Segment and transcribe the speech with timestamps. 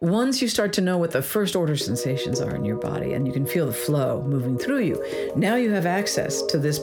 [0.00, 3.26] once you start to know what the first order sensations are in your body and
[3.26, 6.80] you can feel the flow moving through you, now you have access to this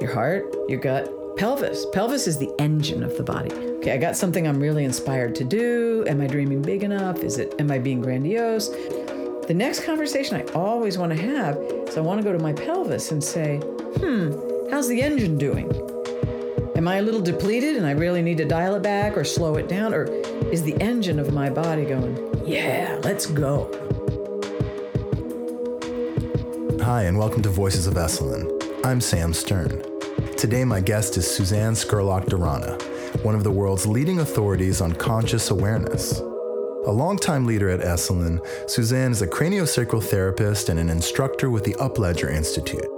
[0.00, 1.84] your heart, your gut, pelvis.
[1.92, 3.52] Pelvis is the engine of the body.
[3.52, 6.04] Okay, I got something I'm really inspired to do.
[6.06, 7.18] Am I dreaming big enough?
[7.24, 8.68] Is it am I being grandiose?
[8.68, 12.52] The next conversation I always want to have is I want to go to my
[12.52, 13.56] pelvis and say,
[13.98, 14.34] "Hmm,
[14.70, 15.68] how's the engine doing?
[16.76, 19.56] Am I a little depleted and I really need to dial it back or slow
[19.56, 20.04] it down or
[20.52, 23.70] is the engine of my body going, "Yeah, let's go."
[26.80, 28.50] Hi, and welcome to Voices of Esalen.
[28.84, 29.82] I'm Sam Stern.
[30.36, 32.82] Today, my guest is Suzanne Scurlock Durana,
[33.22, 36.18] one of the world's leading authorities on conscious awareness.
[36.86, 41.74] A longtime leader at Esalen, Suzanne is a craniosacral therapist and an instructor with the
[41.74, 42.88] Upledger Institute.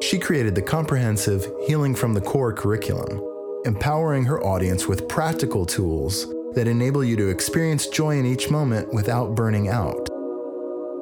[0.00, 3.20] She created the comprehensive Healing from the Core curriculum,
[3.66, 8.92] empowering her audience with practical tools that enable you to experience joy in each moment
[8.92, 10.08] without burning out.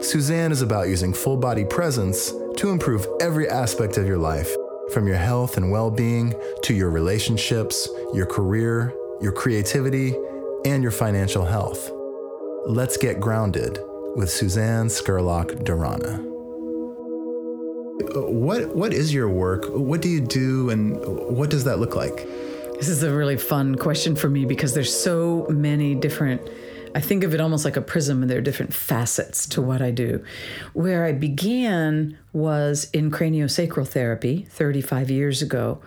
[0.00, 4.54] Suzanne is about using full body presence to improve every aspect of your life,
[4.92, 10.14] from your health and well being to your relationships, your career, your creativity,
[10.64, 11.90] and your financial health.
[12.66, 13.78] Let's get grounded
[14.14, 16.18] with Suzanne Scurlock Durana.
[18.00, 19.64] Uh, what what is your work?
[19.70, 22.28] What do you do, and what does that look like?
[22.78, 26.48] This is a really fun question for me because there's so many different.
[26.94, 29.82] I think of it almost like a prism, and there are different facets to what
[29.82, 30.22] I do.
[30.74, 35.82] Where I began was in craniosacral therapy 35 years ago.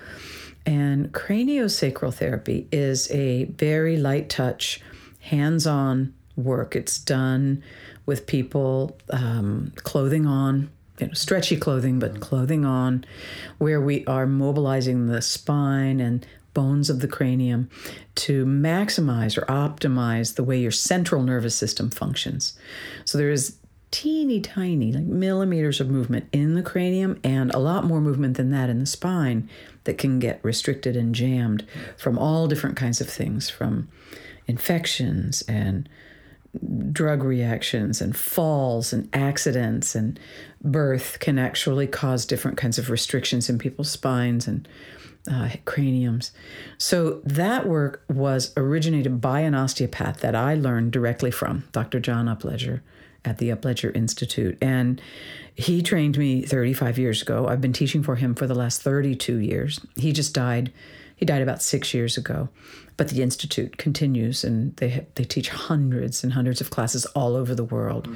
[0.66, 4.82] And craniosacral therapy is a very light touch,
[5.22, 6.76] hands on work.
[6.76, 7.64] It's done
[8.06, 13.06] with people, um, clothing on, you know, stretchy clothing, but clothing on,
[13.60, 17.70] where we are mobilizing the spine and bones of the cranium
[18.16, 22.58] to maximize or optimize the way your central nervous system functions.
[23.06, 23.58] So there is
[23.92, 28.50] teeny tiny, like millimeters of movement in the cranium and a lot more movement than
[28.52, 29.50] that in the spine
[29.84, 31.66] that can get restricted and jammed
[31.98, 33.90] from all different kinds of things, from
[34.48, 35.90] infections and
[36.92, 40.20] drug reactions and falls and accidents and
[40.62, 44.68] birth can actually cause different kinds of restrictions in people's spines and
[45.30, 46.32] uh, craniums.
[46.78, 52.00] So that work was originated by an osteopath that I learned directly from, Dr.
[52.00, 52.82] John Upledger
[53.24, 54.58] at the Upledger Institute.
[54.62, 55.02] And
[55.54, 57.48] he trained me 35 years ago.
[57.48, 59.80] I've been teaching for him for the last 32 years.
[59.96, 60.72] He just died.
[61.16, 62.50] He died about six years ago.
[62.98, 67.56] But the institute continues, and they they teach hundreds and hundreds of classes all over
[67.56, 68.08] the world.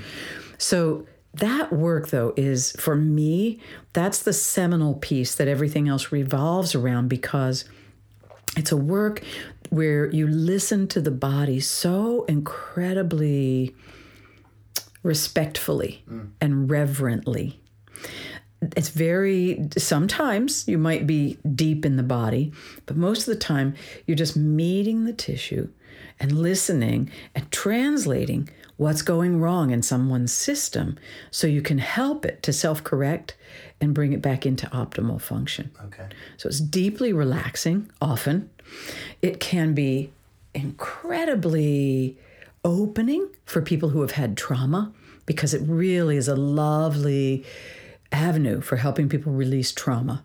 [0.59, 1.07] So
[1.39, 3.59] that work, though, is for me
[3.93, 7.65] that's the seminal piece that everything else revolves around because
[8.57, 9.21] it's a work
[9.69, 13.75] where you listen to the body so incredibly
[15.03, 16.29] respectfully mm.
[16.41, 17.59] and reverently
[18.75, 22.51] it's very sometimes you might be deep in the body
[22.85, 23.75] but most of the time
[24.07, 25.67] you're just meeting the tissue
[26.19, 30.97] and listening and translating what's going wrong in someone's system
[31.31, 33.35] so you can help it to self-correct
[33.79, 35.71] and bring it back into optimal function.
[35.85, 36.07] Okay.
[36.37, 38.49] So it's deeply relaxing often.
[39.21, 40.11] It can be
[40.53, 42.17] incredibly
[42.63, 44.91] opening for people who have had trauma
[45.25, 47.45] because it really is a lovely
[48.11, 50.23] avenue for helping people release trauma,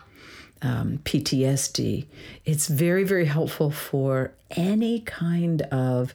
[0.63, 2.07] um, PTSD.
[2.45, 6.15] It's very, very helpful for any kind of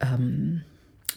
[0.00, 0.62] um,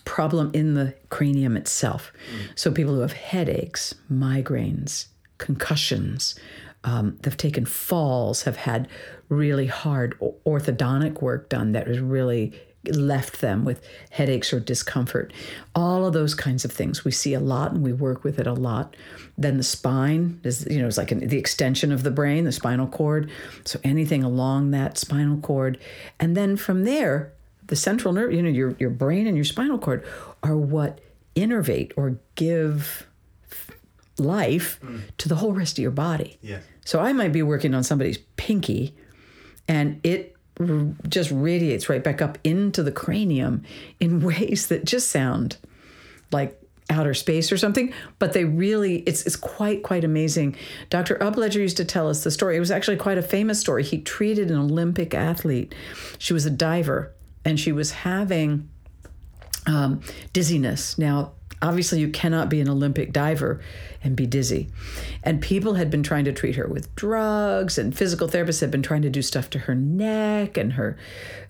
[0.06, 2.12] problem in the cranium itself.
[2.34, 2.60] Mm.
[2.60, 6.36] So, people who have headaches, migraines, concussions,
[6.84, 8.88] um, they've taken falls, have had
[9.28, 12.54] really hard orthodontic work done that has really
[12.88, 15.34] left them with headaches or discomfort.
[15.76, 18.48] All of those kinds of things we see a lot and we work with it
[18.48, 18.96] a lot.
[19.38, 22.52] Then the spine is, you know, it's like an, the extension of the brain, the
[22.52, 23.30] spinal cord.
[23.66, 25.78] So anything along that spinal cord.
[26.20, 27.34] And then from there,
[27.69, 30.06] the central nerve, you know, your, your brain and your spinal cord
[30.44, 31.00] are what
[31.36, 33.07] innervate or give
[34.18, 35.01] life mm.
[35.18, 36.38] to the whole rest of your body.
[36.42, 36.60] Yeah.
[36.86, 38.95] So I might be working on somebody's pinky
[39.68, 40.36] and it
[41.07, 43.63] just radiates right back up into the cranium
[44.00, 45.57] in ways that just sound
[46.31, 46.56] like
[46.92, 50.56] outer space or something but they really it's it's quite quite amazing
[50.89, 53.83] dr upledger used to tell us the story it was actually quite a famous story
[53.83, 55.75] he treated an olympic athlete
[56.18, 57.13] she was a diver
[57.50, 58.69] and she was having
[59.66, 60.01] um,
[60.31, 63.60] dizziness now Obviously, you cannot be an Olympic diver
[64.01, 64.69] and be dizzy.
[65.24, 68.81] And people had been trying to treat her with drugs, and physical therapists had been
[68.81, 70.98] trying to do stuff to her neck and her,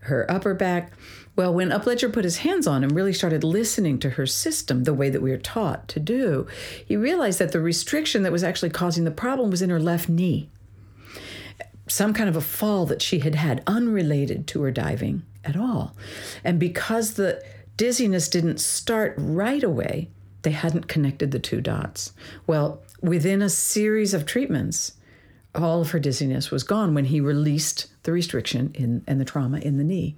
[0.01, 0.94] her upper back.
[1.36, 4.95] Well, when Upledger put his hands on and really started listening to her system the
[4.95, 6.48] way that we are taught to do,
[6.84, 10.10] he realized that the restriction that was actually causing the problem was in her left
[10.10, 10.50] knee.
[11.89, 15.95] Some kind of a fall that she had had unrelated to her diving at all.
[16.44, 17.44] And because the
[17.77, 20.09] dizziness didn't start right away,
[20.44, 22.13] they hadn't connected the two dots.
[22.47, 24.94] Well, within a series of treatments,
[25.56, 29.59] all of her dizziness was gone when he released the restriction in and the trauma
[29.59, 30.15] in the knee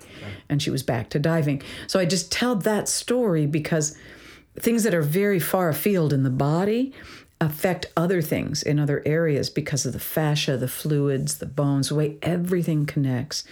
[0.49, 3.97] and she was back to diving so i just tell that story because
[4.59, 6.93] things that are very far afield in the body
[7.41, 11.95] affect other things in other areas because of the fascia the fluids the bones the
[11.95, 13.43] way everything connects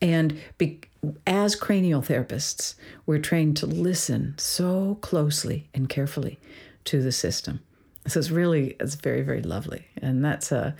[0.00, 0.80] and be,
[1.26, 6.38] as cranial therapists we're trained to listen so closely and carefully
[6.84, 7.60] to the system
[8.06, 10.72] so it's really it's very very lovely and that's uh,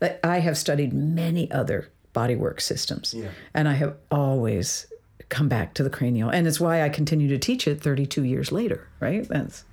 [0.00, 3.28] a I have studied many other bodywork systems, yeah.
[3.52, 4.86] and I have always
[5.28, 8.52] come back to the cranial, and it's why I continue to teach it 32 years
[8.52, 8.88] later.
[9.00, 9.26] Right?
[9.28, 9.64] That's.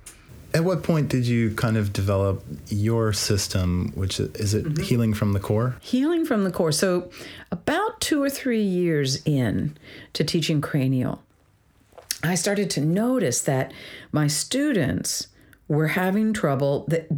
[0.54, 4.82] At what point did you kind of develop your system, which is it mm-hmm.
[4.82, 5.76] healing from the core?
[5.80, 6.72] Healing from the core.
[6.72, 7.10] So,
[7.50, 9.76] about two or three years in
[10.12, 11.22] to teaching cranial,
[12.22, 13.72] I started to notice that
[14.12, 15.28] my students
[15.68, 17.08] were having trouble that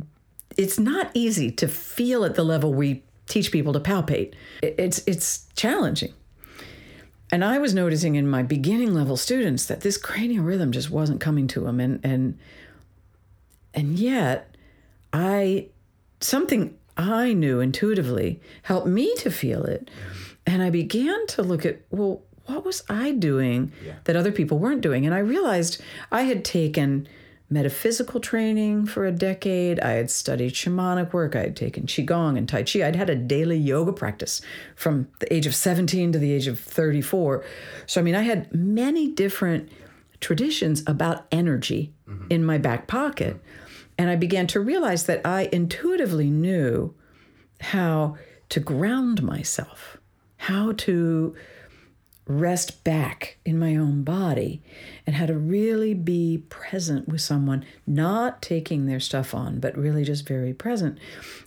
[0.57, 4.35] it's not easy to feel at the level we teach people to palpate.
[4.63, 6.13] It's it's challenging.
[7.33, 11.21] And I was noticing in my beginning level students that this cranial rhythm just wasn't
[11.21, 12.39] coming to them and and
[13.75, 14.55] and yet
[15.13, 15.69] I
[16.21, 19.91] something I knew intuitively helped me to feel it.
[20.47, 23.95] And I began to look at, well, what was I doing yeah.
[24.05, 25.07] that other people weren't doing?
[25.07, 25.81] And I realized
[26.13, 27.09] I had taken
[27.51, 29.81] metaphysical training for a decade.
[29.81, 31.37] I had studied shamanic work.
[31.37, 32.87] I had taken Qigong and Tai Chi.
[32.87, 34.41] I'd had a daily yoga practice
[34.77, 37.45] from the age of 17 to the age of 34.
[37.87, 39.71] So, I mean, I had many different
[40.21, 42.27] traditions about energy mm-hmm.
[42.31, 43.41] in my back pocket.
[43.97, 46.95] And I began to realize that I intuitively knew
[47.61, 48.17] how
[48.49, 49.99] to ground myself,
[50.37, 51.35] how to
[52.27, 54.63] rest back in my own body
[55.07, 60.05] and how to really be present with someone, not taking their stuff on, but really
[60.05, 60.99] just very present.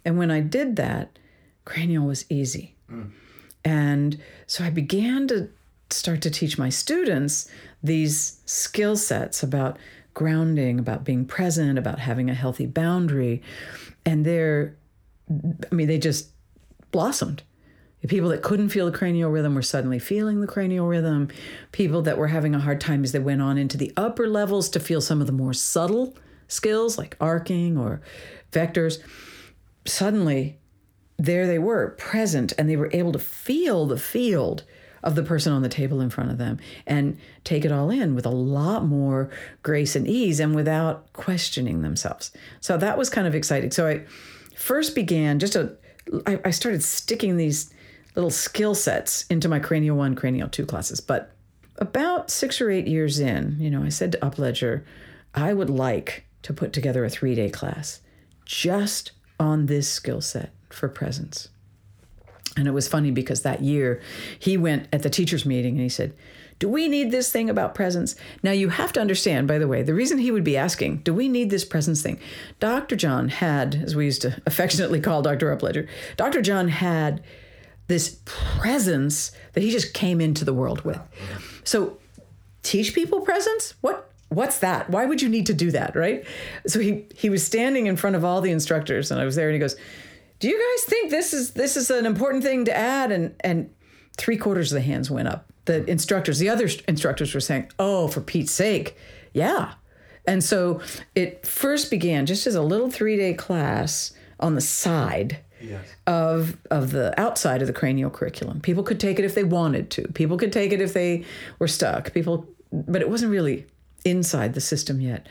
[0.05, 1.17] And when I did that,
[1.65, 2.75] cranial was easy.
[2.91, 3.11] Mm.
[3.65, 5.49] And so I began to
[5.89, 7.49] start to teach my students
[7.81, 9.77] these skill sets about
[10.17, 13.43] grounding, about being present, about having a healthy boundary.
[14.03, 14.75] And they're,
[15.29, 16.31] I mean, they just
[16.91, 17.43] blossomed.
[18.01, 21.27] The people that couldn't feel the cranial rhythm were suddenly feeling the cranial rhythm.
[21.71, 24.69] People that were having a hard time as they went on into the upper levels
[24.69, 26.15] to feel some of the more subtle
[26.47, 28.01] skills like arcing or
[28.51, 28.97] vectors,
[29.85, 30.57] suddenly
[31.19, 34.63] there they were present and they were able to feel the field
[35.03, 38.15] of the person on the table in front of them and take it all in
[38.15, 39.29] with a lot more
[39.63, 42.31] grace and ease and without questioning themselves.
[42.59, 43.71] So that was kind of exciting.
[43.71, 44.03] So I
[44.55, 45.75] first began just a
[46.25, 47.73] I, I started sticking these
[48.15, 51.01] little skill sets into my Cranial 1, Cranial 2 classes.
[51.01, 51.31] But
[51.77, 54.83] about six or eight years in, you know, I said to Upledger,
[55.35, 58.01] I would like to put together a three day class
[58.45, 61.49] just on this skill set for presence.
[62.57, 64.01] And it was funny because that year
[64.39, 66.13] he went at the teachers' meeting and he said,
[66.59, 68.15] Do we need this thing about presence?
[68.43, 71.13] Now, you have to understand, by the way, the reason he would be asking, Do
[71.13, 72.19] we need this presence thing?
[72.59, 72.95] Dr.
[72.95, 75.55] John had, as we used to affectionately call Dr.
[75.55, 76.41] Upledger, Dr.
[76.41, 77.23] John had
[77.87, 80.99] this presence that he just came into the world with.
[81.63, 81.97] So
[82.63, 83.73] teach people presence?
[83.81, 84.89] What what's that?
[84.89, 86.25] Why would you need to do that, right?
[86.67, 89.47] So he he was standing in front of all the instructors and I was there
[89.47, 89.77] and he goes,
[90.39, 93.69] "Do you guys think this is this is an important thing to add?" And and
[94.17, 95.45] three quarters of the hands went up.
[95.65, 98.97] The instructors, the other instructors were saying, "Oh, for Pete's sake,
[99.33, 99.73] yeah."
[100.25, 100.81] And so
[101.15, 105.85] it first began just as a little three day class on the side yes.
[106.05, 108.61] of of the outside of the cranial curriculum.
[108.61, 110.07] People could take it if they wanted to.
[110.09, 111.23] People could take it if they
[111.59, 112.13] were stuck.
[112.13, 113.65] People, but it wasn't really
[114.05, 115.27] inside the system yet.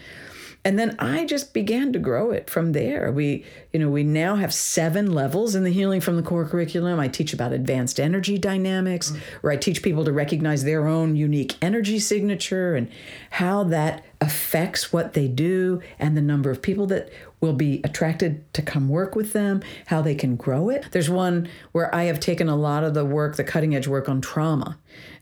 [0.66, 3.12] And then I just began to grow it from there.
[3.12, 6.98] We, you know, we now have seven levels in the healing from the core curriculum.
[6.98, 9.20] I teach about advanced energy dynamics, mm.
[9.42, 12.90] where I teach people to recognize their own unique energy signature and
[13.30, 18.52] how that affects what they do and the number of people that will be attracted
[18.54, 20.86] to come work with them, how they can grow it.
[20.90, 24.08] There's one where I have taken a lot of the work, the cutting edge work
[24.08, 24.80] on trauma,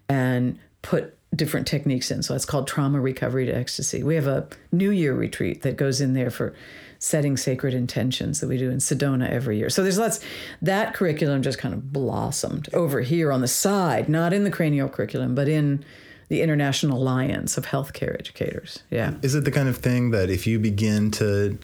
[0.09, 2.23] and put different techniques in.
[2.23, 4.03] So it's called Trauma Recovery to Ecstasy.
[4.03, 6.55] We have a New Year retreat that goes in there for
[6.99, 9.69] setting sacred intentions that we do in Sedona every year.
[9.69, 10.21] So there's lots,
[10.62, 14.88] that curriculum just kind of blossomed over here on the side, not in the cranial
[14.88, 15.85] curriculum, but in
[16.28, 18.83] the International Alliance of Healthcare Educators.
[18.90, 19.14] Yeah.
[19.23, 21.59] Is it the kind of thing that if you begin to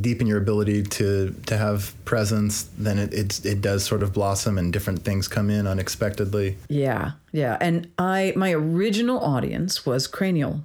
[0.00, 4.58] deepen your ability to to have presence, then it it, it does sort of blossom
[4.58, 6.56] and different things come in unexpectedly?
[6.68, 7.58] Yeah, yeah.
[7.60, 10.60] And I my original audience was cranial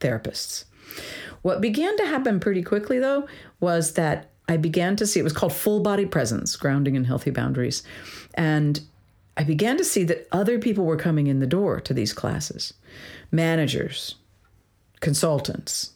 [0.00, 0.64] therapists.
[1.42, 3.28] What began to happen pretty quickly though
[3.60, 7.30] was that I began to see it was called full body presence, grounding in healthy
[7.30, 7.84] boundaries.
[8.34, 8.80] And
[9.36, 12.74] I began to see that other people were coming in the door to these classes
[13.30, 14.16] managers,
[15.00, 15.92] consultants,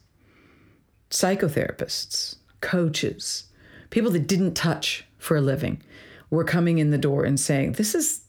[1.11, 3.45] psychotherapists, coaches,
[3.91, 5.83] people that didn't touch for a living
[6.31, 8.23] were coming in the door and saying, This is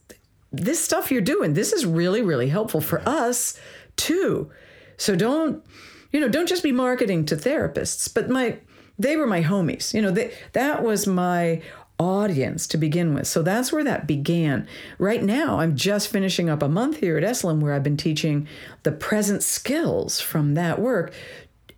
[0.52, 3.60] this stuff you're doing, this is really, really helpful for us
[3.98, 4.50] too.
[4.98, 5.64] So don't,
[6.12, 8.60] you know, don't just be marketing to therapists, but my
[8.98, 9.94] they were my homies.
[9.94, 11.62] You know, they, that was my
[11.98, 13.28] audience to begin with.
[13.28, 14.68] So that's where that began.
[14.98, 18.48] Right now, I'm just finishing up a month here at Esalen where I've been teaching
[18.84, 21.14] the present skills from that work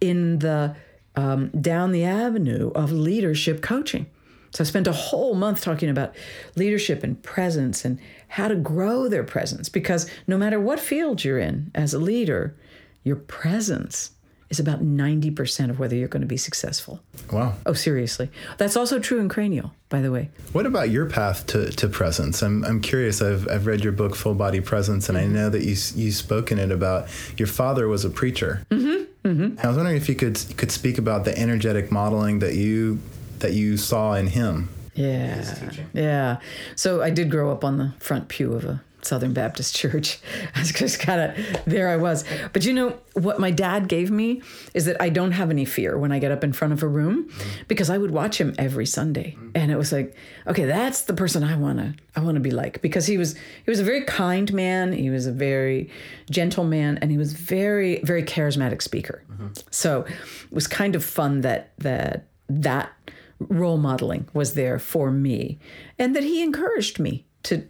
[0.02, 0.76] in the
[1.16, 4.06] um, down the avenue of leadership coaching.
[4.52, 6.16] So I spent a whole month talking about
[6.56, 11.40] leadership and presence and how to grow their presence because no matter what field you're
[11.40, 12.56] in as a leader,
[13.04, 14.12] your presence
[14.50, 17.02] is about 90% of whether you're going to be successful.
[17.32, 17.54] Wow.
[17.66, 18.30] Oh, seriously.
[18.58, 20.30] That's also true in cranial, by the way.
[20.54, 22.42] What about your path to, to presence?
[22.42, 23.22] I'm, I'm curious.
[23.22, 25.30] I've, I've read your book, Full Body Presence, and mm-hmm.
[25.30, 28.66] I know that you, you spoke in it about your father was a preacher.
[28.72, 29.30] Mm-hmm.
[29.30, 29.60] Mm-hmm.
[29.60, 33.00] I was wondering if you could, could speak about the energetic modeling that you,
[33.40, 34.70] that you saw in him.
[34.96, 35.72] Yeah.
[35.94, 36.40] Yeah.
[36.76, 40.20] So I did grow up on the front pew of a Southern Baptist Church.
[40.56, 42.24] I was just kind of there I was.
[42.54, 44.42] But you know what my dad gave me
[44.74, 46.88] is that I don't have any fear when I get up in front of a
[46.88, 47.30] room
[47.68, 49.38] because I would watch him every Sunday.
[49.56, 52.52] And it was like, okay, that's the person I want to I want to be
[52.52, 55.90] like because he was he was a very kind man, he was a very
[56.30, 59.24] gentle man and he was very very charismatic speaker.
[59.32, 59.48] Mm-hmm.
[59.72, 62.92] So it was kind of fun that that that
[63.40, 65.60] role modeling was there for me
[66.00, 67.68] and that he encouraged me to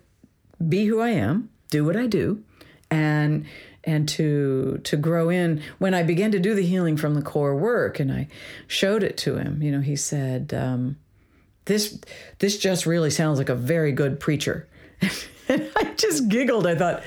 [0.65, 2.43] be who I am, do what I do,
[2.89, 3.45] and
[3.83, 5.61] and to to grow in.
[5.79, 8.27] When I began to do the healing from the core work, and I
[8.67, 10.97] showed it to him, you know, he said, um,
[11.65, 11.99] "This
[12.39, 14.67] this just really sounds like a very good preacher."
[15.47, 16.67] and I just giggled.
[16.67, 17.03] I thought.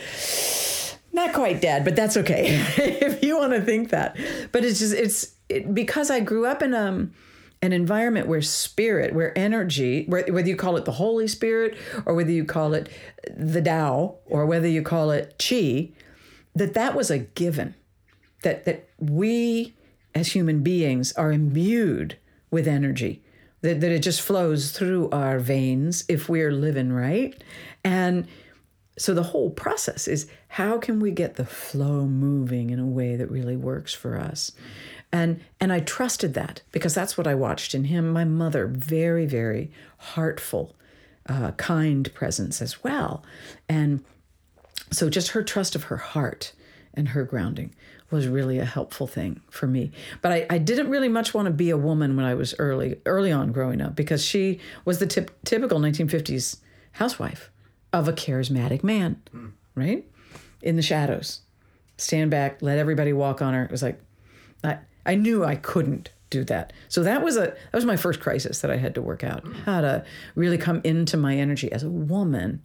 [1.12, 2.44] Not quite dad, but that's okay
[2.76, 4.16] if you want to think that.
[4.52, 7.12] But it's just it's it, because I grew up in um
[7.62, 11.76] an environment where spirit, where energy, whether you call it the Holy Spirit
[12.06, 12.88] or whether you call it
[13.36, 15.92] the Tao or whether you call it Qi,
[16.54, 17.74] that that was a given.
[18.42, 19.74] That that we
[20.14, 22.16] as human beings are imbued
[22.50, 23.22] with energy.
[23.62, 27.42] That, that it just flows through our veins if we're living right.
[27.84, 28.26] And
[28.98, 33.16] so the whole process is how can we get the flow moving in a way
[33.16, 34.52] that really works for us?
[35.12, 38.12] And and I trusted that because that's what I watched in him.
[38.12, 40.74] My mother, very very heartful,
[41.26, 43.24] uh, kind presence as well,
[43.68, 44.04] and
[44.90, 46.52] so just her trust of her heart
[46.94, 47.74] and her grounding
[48.10, 49.92] was really a helpful thing for me.
[50.20, 53.00] But I, I didn't really much want to be a woman when I was early
[53.06, 56.58] early on growing up because she was the tip, typical 1950s
[56.92, 57.50] housewife
[57.92, 59.52] of a charismatic man, mm.
[59.74, 60.04] right?
[60.62, 61.40] In the shadows,
[61.96, 63.64] stand back, let everybody walk on her.
[63.64, 64.00] It was like,
[64.62, 66.72] I, I knew I couldn't do that.
[66.88, 69.44] So that was a that was my first crisis that I had to work out.
[69.64, 70.04] How to
[70.34, 72.64] really come into my energy as a woman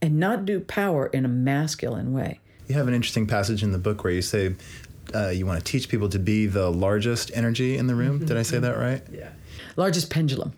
[0.00, 2.40] and not do power in a masculine way.
[2.68, 4.54] You have an interesting passage in the book where you say
[5.14, 8.18] uh, you want to teach people to be the largest energy in the room.
[8.18, 8.26] Mm-hmm.
[8.26, 9.02] Did I say that right?
[9.10, 9.30] Yeah.
[9.76, 10.52] Largest pendulum.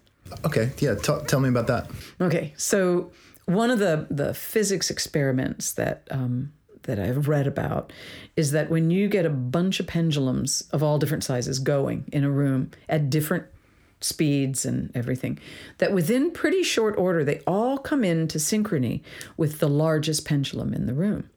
[0.44, 0.72] Okay.
[0.78, 0.94] Yeah.
[0.94, 1.90] T- tell me about that.
[2.20, 2.52] Okay.
[2.56, 3.10] So
[3.46, 6.52] one of the the physics experiments that um,
[6.84, 7.92] that I've read about
[8.36, 12.24] is that when you get a bunch of pendulums of all different sizes going in
[12.24, 13.44] a room at different
[14.00, 15.38] speeds and everything,
[15.78, 19.02] that within pretty short order, they all come into synchrony
[19.36, 21.28] with the largest pendulum in the room.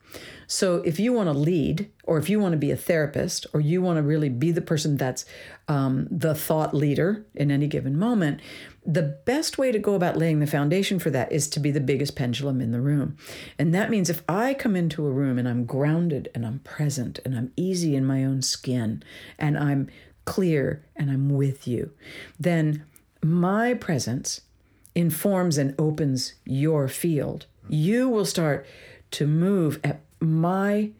[0.48, 3.60] So if you want to lead, or if you want to be a therapist, or
[3.60, 5.25] you want to really be the person that's
[5.68, 8.39] um, the thought leader in any given moment,
[8.86, 11.82] the best way to go about laying the foundation for that is to be the
[11.82, 13.18] biggest pendulum in the room.
[13.60, 17.20] And that means if I come into a room and I'm grounded and I'm present
[17.25, 19.04] and I'm easy in my own skin
[19.38, 19.89] and I'm
[20.24, 21.92] clear and I'm with you,
[22.39, 22.86] then
[23.22, 24.42] my presence
[24.96, 27.46] informs and opens your field.
[27.68, 28.66] You will start
[29.12, 30.91] to move at my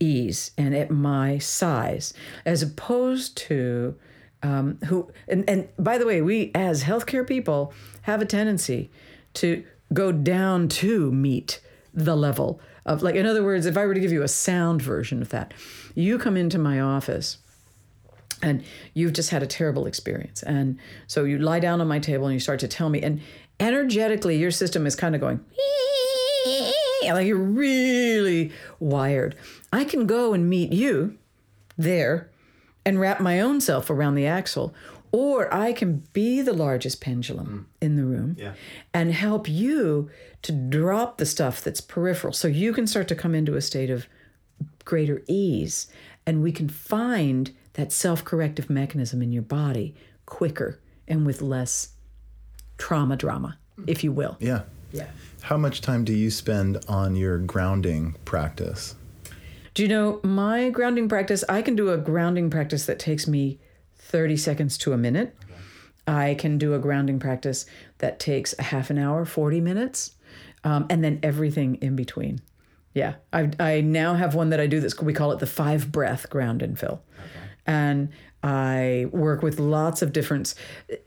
[0.00, 3.96] ease and at my size, as opposed to
[4.42, 5.10] um, who.
[5.26, 7.72] And, and by the way, we as healthcare people
[8.02, 8.90] have a tendency
[9.34, 11.60] to go down to meet
[11.92, 14.80] the level of, like, in other words, if I were to give you a sound
[14.82, 15.52] version of that,
[15.94, 17.38] you come into my office
[18.40, 18.62] and
[18.94, 20.42] you've just had a terrible experience.
[20.42, 23.20] And so you lie down on my table and you start to tell me, and
[23.58, 25.40] energetically, your system is kind of going,
[27.04, 29.36] like you're really wired.
[29.72, 31.16] I can go and meet you
[31.76, 32.30] there
[32.84, 34.74] and wrap my own self around the axle,
[35.12, 37.86] or I can be the largest pendulum mm.
[37.86, 38.54] in the room yeah.
[38.92, 40.10] and help you
[40.42, 43.90] to drop the stuff that's peripheral so you can start to come into a state
[43.90, 44.06] of
[44.84, 45.86] greater ease
[46.26, 49.94] and we can find that self corrective mechanism in your body
[50.26, 51.90] quicker and with less
[52.76, 54.36] trauma drama, if you will.
[54.40, 54.62] Yeah.
[54.92, 55.08] Yeah.
[55.42, 58.94] How much time do you spend on your grounding practice?
[59.74, 61.44] Do you know my grounding practice?
[61.48, 63.58] I can do a grounding practice that takes me
[63.96, 65.36] 30 seconds to a minute.
[66.06, 67.66] I can do a grounding practice
[67.98, 70.16] that takes a half an hour, 40 minutes,
[70.64, 72.40] um, and then everything in between.
[72.94, 75.92] Yeah, I, I now have one that I do that's we call it the five
[75.92, 77.02] breath ground and fill.
[77.18, 78.08] Okay and
[78.42, 80.54] I work with lots of different.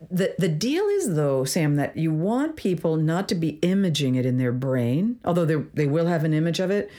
[0.10, 4.26] The the deal is though, Sam, that you want people not to be imaging it
[4.26, 6.92] in their brain, although they they will have an image of it.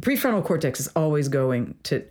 [0.00, 2.04] Prefrontal cortex is always going to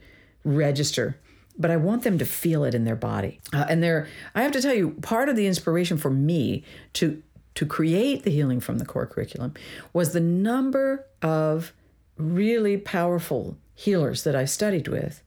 [0.43, 1.17] register,
[1.57, 3.39] but I want them to feel it in their body.
[3.53, 7.21] Uh, and there, I have to tell you, part of the inspiration for me to
[7.55, 9.53] to create the healing from the core curriculum
[9.93, 11.71] was the number of
[12.17, 15.21] really powerful healers that I studied with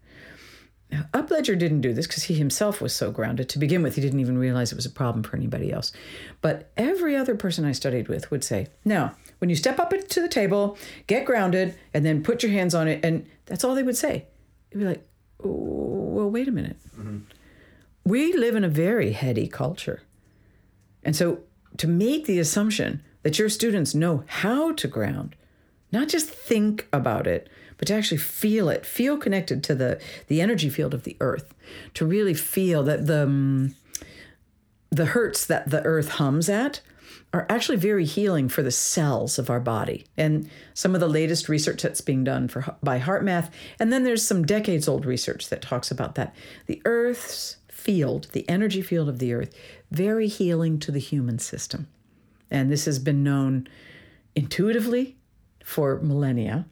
[0.91, 3.49] now, Upledger didn't do this because he himself was so grounded.
[3.51, 5.93] To begin with, he didn't even realize it was a problem for anybody else.
[6.41, 10.21] But every other person I studied with would say, Now, when you step up to
[10.21, 10.79] the table,
[11.09, 13.05] get grounded, and then put your hands on it.
[13.05, 14.27] And that's all they would say.
[14.71, 15.07] It'd be like,
[15.41, 16.77] Well, wait a minute.
[16.97, 17.19] Mm-hmm.
[18.05, 20.03] We live in a very heady culture.
[21.03, 21.41] And so
[21.79, 25.35] to make the assumption that your students know how to ground,
[25.91, 30.41] not just think about it, but to actually feel it, feel connected to the the
[30.41, 31.55] energy field of the earth,
[31.95, 33.75] to really feel that the um,
[34.91, 36.81] the hertz that the earth hums at
[37.33, 40.07] are actually very healing for the cells of our body.
[40.17, 44.27] And some of the latest research that's being done for by HeartMath, and then there's
[44.27, 46.35] some decades old research that talks about that.
[46.67, 49.55] The earth's field, the energy field of the earth,
[49.91, 51.87] very healing to the human system.
[52.51, 53.69] And this has been known
[54.35, 55.17] intuitively
[55.65, 56.67] for millennia.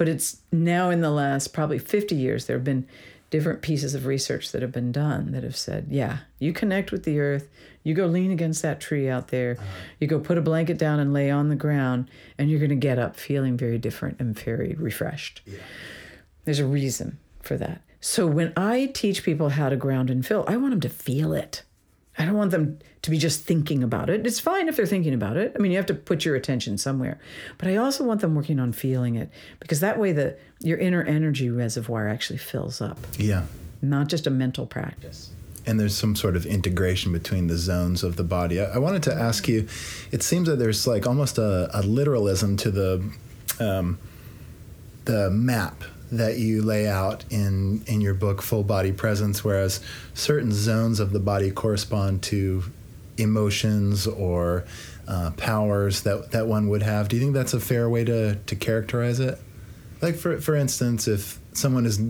[0.00, 2.88] But it's now in the last probably 50 years, there have been
[3.28, 7.02] different pieces of research that have been done that have said, yeah, you connect with
[7.02, 7.50] the earth,
[7.82, 9.66] you go lean against that tree out there, uh-huh.
[9.98, 12.08] you go put a blanket down and lay on the ground,
[12.38, 15.42] and you're going to get up feeling very different and very refreshed.
[15.44, 15.58] Yeah.
[16.46, 17.82] There's a reason for that.
[18.00, 21.34] So when I teach people how to ground and fill, I want them to feel
[21.34, 21.62] it.
[22.20, 24.26] I don't want them to be just thinking about it.
[24.26, 25.52] It's fine if they're thinking about it.
[25.56, 27.18] I mean, you have to put your attention somewhere.
[27.56, 31.02] But I also want them working on feeling it because that way the your inner
[31.02, 32.98] energy reservoir actually fills up.
[33.16, 33.44] Yeah.
[33.80, 35.30] Not just a mental practice.
[35.64, 38.60] And there's some sort of integration between the zones of the body.
[38.60, 39.66] I, I wanted to ask you,
[40.12, 43.10] it seems that there's like almost a, a literalism to the
[43.58, 43.98] um,
[45.06, 49.80] the map that you lay out in in your book full body presence whereas
[50.14, 52.64] certain zones of the body correspond to
[53.16, 54.64] emotions or
[55.06, 57.08] uh, powers that that one would have.
[57.08, 59.38] Do you think that's a fair way to to characterize it?
[60.00, 62.00] Like for for instance if someone is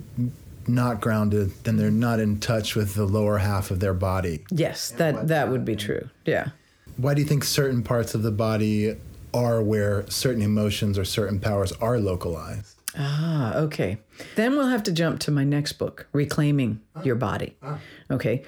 [0.67, 4.45] not grounded then they're not in touch with the lower half of their body.
[4.51, 6.09] Yes that that would be true.
[6.25, 6.49] Yeah.
[6.97, 8.97] Why do you think certain parts of the body
[9.33, 13.99] are where certain emotions or certain powers are localized Ah, okay.
[14.37, 17.57] Then we'll have to jump to my next book, Reclaiming Your Body.
[18.11, 18.45] Okay.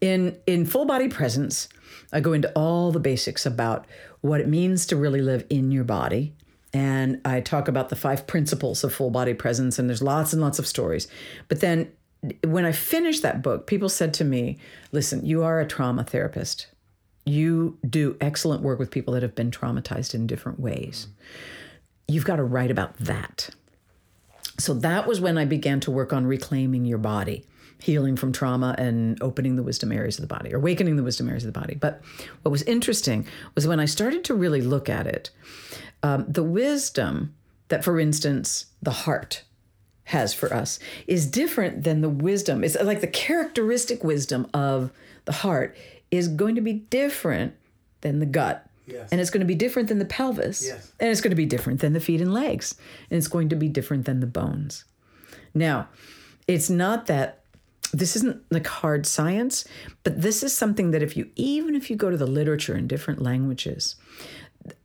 [0.00, 1.68] In in full body presence,
[2.12, 3.86] I go into all the basics about
[4.20, 6.34] what it means to really live in your body.
[6.72, 10.42] And I talk about the five principles of full body presence, and there's lots and
[10.42, 11.08] lots of stories.
[11.48, 11.90] But then
[12.44, 14.58] when I finished that book, people said to me,
[14.92, 16.66] Listen, you are a trauma therapist.
[17.24, 21.08] You do excellent work with people that have been traumatized in different ways.
[22.06, 23.50] You've got to write about that.
[24.58, 27.46] So that was when I began to work on reclaiming your body,
[27.80, 31.28] healing from trauma and opening the wisdom areas of the body, or awakening the wisdom
[31.28, 31.74] areas of the body.
[31.74, 32.02] But
[32.42, 35.30] what was interesting was when I started to really look at it,
[36.02, 37.34] um, the wisdom
[37.68, 39.44] that, for instance, the heart
[40.04, 42.64] has for us is different than the wisdom.
[42.64, 44.90] It's like the characteristic wisdom of
[45.26, 45.76] the heart
[46.10, 47.54] is going to be different
[48.00, 49.10] than the gut Yes.
[49.12, 50.66] And it's going to be different than the pelvis.
[50.66, 50.92] Yes.
[50.98, 52.74] And it's going to be different than the feet and legs.
[53.10, 54.84] And it's going to be different than the bones.
[55.54, 55.88] Now,
[56.46, 57.44] it's not that
[57.92, 59.66] this isn't like hard science,
[60.04, 62.86] but this is something that if you, even if you go to the literature in
[62.86, 63.96] different languages,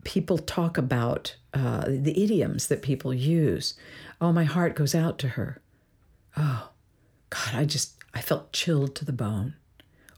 [0.04, 3.76] people talk about uh, the idioms that people use.
[4.22, 5.62] Oh, my heart goes out to her.
[6.38, 6.70] Oh,
[7.30, 9.56] God, I just, I felt chilled to the bone.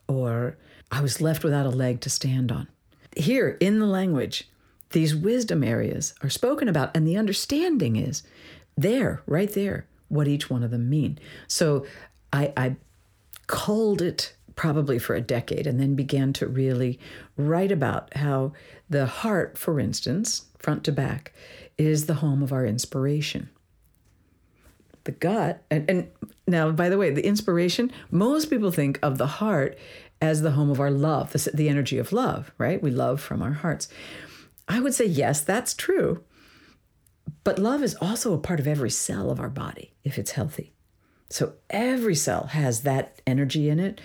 [0.08, 0.58] Or
[0.92, 2.68] I was left without a leg to stand on.
[3.16, 4.50] Here in the language,
[4.92, 8.24] these wisdom areas are spoken about, and the understanding is
[8.78, 11.20] there, right there, what each one of them mean.
[11.48, 11.86] So
[12.32, 12.76] I, I
[13.48, 17.00] culled it probably for a decade and then began to really
[17.36, 18.54] write about how
[18.90, 21.34] the heart, for instance, front to back,
[21.78, 23.50] is the home of our inspiration.
[25.04, 26.08] The gut, and, and
[26.48, 29.78] now, by the way, the inspiration, most people think of the heart
[30.26, 32.82] as the home of our love, the, the energy of love, right?
[32.82, 33.88] We love from our hearts.
[34.68, 36.24] I would say, yes, that's true.
[37.44, 40.74] But love is also a part of every cell of our body if it's healthy.
[41.30, 44.02] So every cell has that energy in it.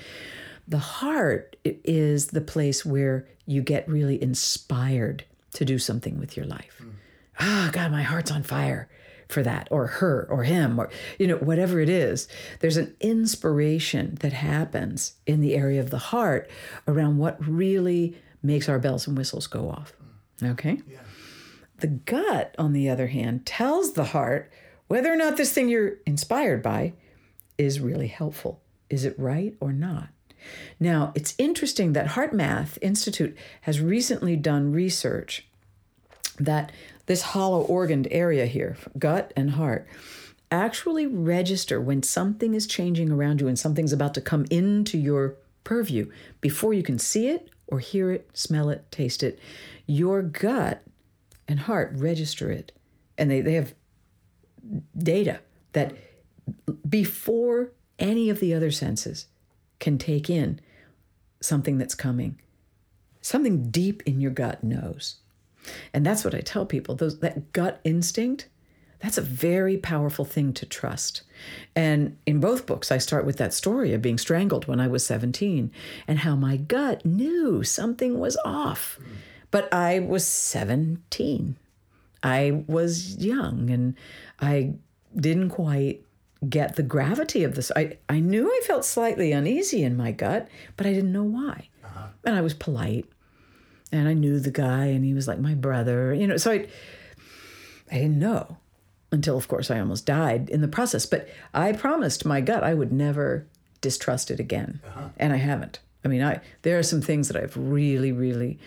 [0.68, 6.46] The heart is the place where you get really inspired to do something with your
[6.46, 6.80] life.
[6.82, 6.92] Mm.
[7.40, 8.88] Ah, God, my heart's on fire
[9.30, 12.28] for that, or her, or him, or, you know, whatever it is.
[12.60, 16.50] There's an inspiration that happens in the area of the heart
[16.86, 19.92] around what really makes our bells and whistles go off.
[20.42, 20.80] Okay?
[20.88, 20.98] Yeah.
[21.78, 24.52] The gut, on the other hand, tells the heart
[24.88, 26.94] whether or not this thing you're inspired by
[27.56, 28.60] is really helpful.
[28.88, 30.08] Is it right or not?
[30.78, 35.46] Now, it's interesting that HeartMath Institute has recently done research
[36.38, 36.72] that
[37.10, 39.84] this hollow organed area here, gut and heart,
[40.48, 45.34] actually register when something is changing around you and something's about to come into your
[45.64, 46.08] purview
[46.40, 49.40] before you can see it or hear it, smell it, taste it.
[49.86, 50.84] Your gut
[51.48, 52.70] and heart register it.
[53.18, 53.74] And they, they have
[54.96, 55.40] data
[55.72, 55.96] that
[56.88, 59.26] before any of the other senses
[59.80, 60.60] can take in
[61.40, 62.40] something that's coming.
[63.20, 65.16] Something deep in your gut knows.
[65.92, 66.94] And that's what I tell people.
[66.94, 68.48] Those that gut instinct,
[69.00, 71.22] that's a very powerful thing to trust.
[71.74, 75.04] And in both books, I start with that story of being strangled when I was
[75.06, 75.70] 17
[76.06, 78.98] and how my gut knew something was off.
[79.50, 81.56] But I was 17.
[82.22, 83.94] I was young and
[84.40, 84.74] I
[85.16, 86.04] didn't quite
[86.48, 87.70] get the gravity of this.
[87.74, 91.68] I, I knew I felt slightly uneasy in my gut, but I didn't know why.
[91.84, 92.06] Uh-huh.
[92.24, 93.06] And I was polite.
[93.92, 96.66] And I knew the guy and he was like my brother, you know, so I
[97.90, 98.58] I didn't know
[99.12, 102.74] until of course I almost died in the process, but I promised my gut I
[102.74, 103.46] would never
[103.80, 104.80] distrust it again.
[104.86, 105.08] Uh-huh.
[105.16, 105.80] And I haven't.
[106.04, 108.58] I mean, I there are some things that I've really really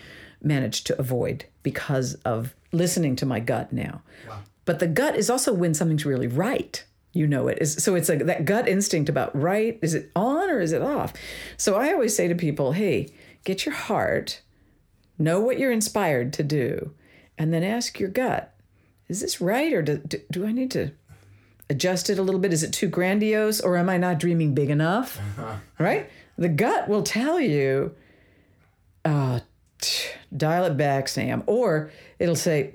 [0.42, 4.02] managed to avoid because of listening to my gut now.
[4.28, 4.40] Wow.
[4.66, 6.84] But the gut is also when something's really right
[7.14, 10.50] you know it is so it's like that gut instinct about right is it on
[10.50, 11.14] or is it off
[11.56, 13.08] so i always say to people hey
[13.44, 14.42] get your heart
[15.18, 16.92] know what you're inspired to do
[17.38, 18.52] and then ask your gut
[19.08, 20.90] is this right or do, do, do i need to
[21.70, 22.52] adjust it a little bit?
[22.52, 25.20] Is it too grandiose or am i not dreaming big enough?
[25.78, 26.08] Right?
[26.38, 27.94] The gut will tell you
[29.04, 29.40] uh,
[30.34, 32.72] dial it back sam or it'll say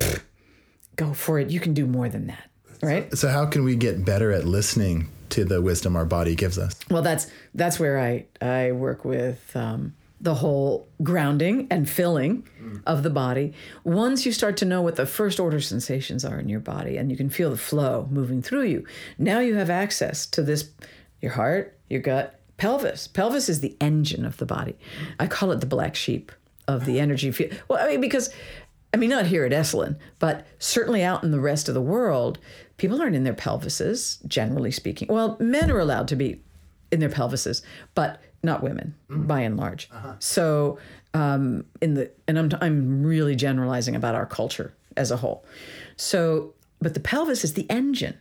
[0.95, 1.49] go for it.
[1.49, 2.49] You can do more than that.
[2.81, 3.09] Right?
[3.11, 6.57] So, so how can we get better at listening to the wisdom our body gives
[6.57, 6.77] us?
[6.89, 12.81] Well, that's that's where I I work with um, the whole grounding and filling mm.
[12.85, 13.53] of the body.
[13.83, 17.09] Once you start to know what the first order sensations are in your body, and
[17.09, 18.85] you can feel the flow moving through you,
[19.17, 20.69] now you have access to this
[21.21, 23.07] your heart, your gut, pelvis.
[23.07, 24.77] Pelvis is the engine of the body.
[25.19, 26.31] I call it the black sheep
[26.67, 27.61] of the energy field.
[27.67, 28.29] Well, I mean because
[28.93, 32.39] I mean, not here at Esalen, but certainly out in the rest of the world,
[32.77, 35.07] people aren't in their pelvises, generally speaking.
[35.09, 36.41] Well, men are allowed to be
[36.91, 37.61] in their pelvises,
[37.93, 39.27] but not women, mm.
[39.27, 39.89] by and large.
[39.93, 40.13] Uh-huh.
[40.19, 40.79] So,
[41.13, 45.45] um, in the and I'm I'm really generalizing about our culture as a whole.
[45.95, 48.17] So, but the pelvis is the engine.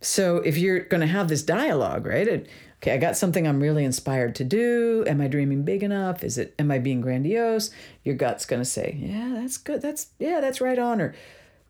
[0.00, 2.26] So, if you're going to have this dialogue, right?
[2.26, 2.48] It,
[2.82, 5.04] okay, I got something I'm really inspired to do.
[5.06, 6.24] Am I dreaming big enough?
[6.24, 6.54] Is it?
[6.58, 7.70] Am I being grandiose?
[8.04, 9.80] Your gut's going to say, yeah, that's good.
[9.82, 11.00] That's yeah, that's right on.
[11.00, 11.14] Or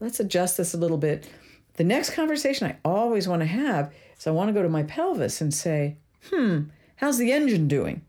[0.01, 1.29] let's adjust this a little bit.
[1.75, 4.83] The next conversation I always want to have is I want to go to my
[4.83, 5.97] pelvis and say,
[6.31, 6.65] hmm,
[7.03, 8.01] how's the engine doing?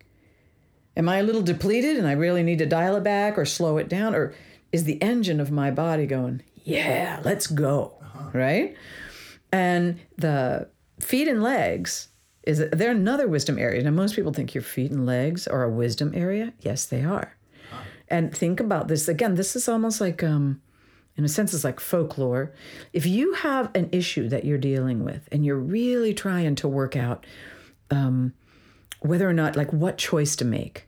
[0.96, 3.78] Am I a little depleted and I really need to dial it back or slow
[3.78, 4.14] it down?
[4.14, 4.36] Or
[4.72, 7.94] is the engine of my body going, yeah, let's go?
[8.02, 8.30] Uh-huh.
[8.32, 8.78] Right?
[9.52, 12.10] And the feet and legs
[12.44, 13.82] is they're another wisdom area.
[13.82, 16.54] Now, most people think your feet and legs are a wisdom area.
[16.60, 17.36] Yes, they are.
[17.72, 17.84] Uh-huh.
[18.10, 19.34] And think about this again.
[19.34, 20.62] This is almost like um,
[21.18, 22.54] in a sense, it's like folklore.
[22.92, 26.96] If you have an issue that you're dealing with and you're really trying to work
[26.96, 27.26] out
[27.90, 28.34] um,
[29.04, 30.88] whether or not, like, what choice to make.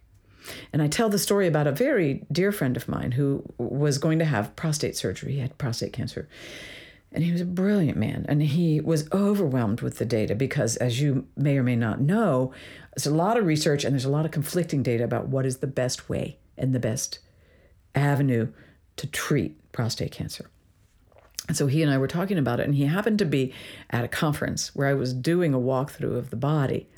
[0.72, 4.20] And I tell the story about a very dear friend of mine who was going
[4.20, 5.34] to have prostate surgery.
[5.34, 6.28] He had prostate cancer.
[7.12, 8.26] And he was a brilliant man.
[8.28, 12.52] And he was overwhelmed with the data because, as you may or may not know,
[12.96, 15.58] there's a lot of research and there's a lot of conflicting data about what is
[15.58, 17.20] the best way and the best
[17.96, 18.50] avenue
[18.98, 20.50] to treat prostate cancer.
[21.48, 23.54] And so he and I were talking about it, and he happened to be
[23.90, 26.90] at a conference where I was doing a walkthrough of the body.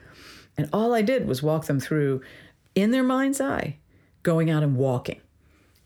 [0.57, 2.21] And all I did was walk them through
[2.75, 3.77] in their mind's eye,
[4.23, 5.21] going out and walking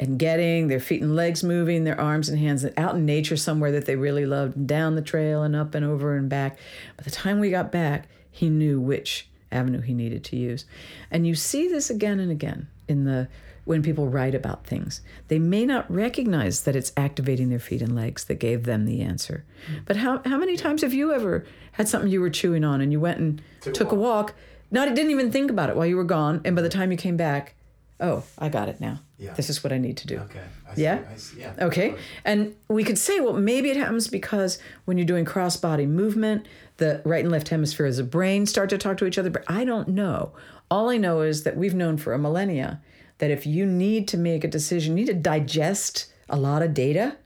[0.02, 3.72] and getting their feet and legs moving, their arms and hands out in nature somewhere
[3.72, 6.58] that they really loved, down the trail and up and over and back.
[6.98, 10.66] By the time we got back, he knew which avenue he needed to use.
[11.12, 13.28] And you see this again and again in the
[13.64, 15.02] when people write about things.
[15.28, 19.02] They may not recognize that it's activating their feet and legs that gave them the
[19.02, 19.46] answer.
[19.68, 19.84] Mm-hmm.
[19.86, 22.92] But how, how many times have you ever had something you were chewing on and
[22.92, 24.02] you went and took, took a, walk.
[24.02, 24.36] a walk?
[24.72, 26.98] Not didn't even think about it while you were gone, and by the time you
[26.98, 27.56] came back,
[28.00, 29.00] oh, I got it now.
[29.18, 29.34] Yeah.
[29.34, 30.18] This is what I need to do.
[30.20, 30.40] Okay.
[30.68, 31.02] I yeah?
[31.38, 31.54] yeah.
[31.60, 31.96] Okay.
[32.26, 36.48] And we could say, well, maybe it happens because when you're doing cross body movement,
[36.78, 39.44] the right and left hemispheres of the brain start to talk to each other, but
[39.48, 40.32] I don't know.
[40.72, 42.82] All I know is that we've known for a millennia
[43.20, 46.74] that if you need to make a decision, you need to digest a lot of
[46.74, 47.18] data,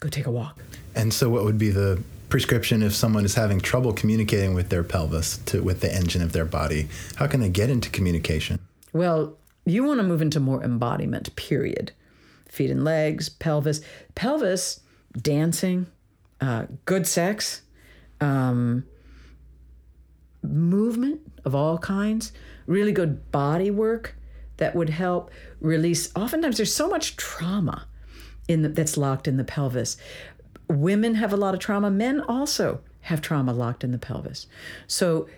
[0.00, 0.58] go take a walk.
[0.96, 4.84] And so, what would be the prescription if someone is having trouble communicating with their
[4.84, 6.88] pelvis to with the engine of their body?
[7.16, 8.58] How can they get into communication?
[8.92, 11.34] Well, you want to move into more embodiment.
[11.36, 11.92] Period.
[12.48, 13.80] Feet and legs, pelvis,
[14.14, 14.80] pelvis,
[15.16, 15.86] dancing,
[16.40, 17.62] uh, good sex,
[18.20, 18.84] um,
[20.42, 22.32] movement of all kinds,
[22.66, 24.16] really good body work
[24.56, 26.10] that would help release.
[26.16, 27.86] Oftentimes, there's so much trauma
[28.48, 29.96] in the, that's locked in the pelvis.
[30.70, 31.90] Women have a lot of trauma.
[31.90, 34.46] Men also have trauma locked in the pelvis.
[34.86, 35.28] So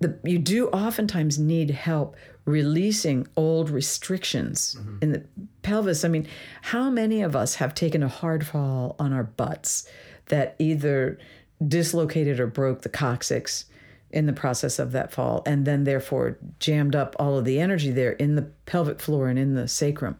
[0.00, 4.98] the, you do oftentimes need help releasing old restrictions mm-hmm.
[5.00, 5.24] in the
[5.62, 6.04] pelvis.
[6.04, 6.26] I mean,
[6.62, 9.88] how many of us have taken a hard fall on our butts
[10.26, 11.18] that either
[11.66, 13.66] dislocated or broke the coccyx
[14.10, 17.90] in the process of that fall, and then therefore jammed up all of the energy
[17.90, 20.16] there in the pelvic floor and in the sacrum.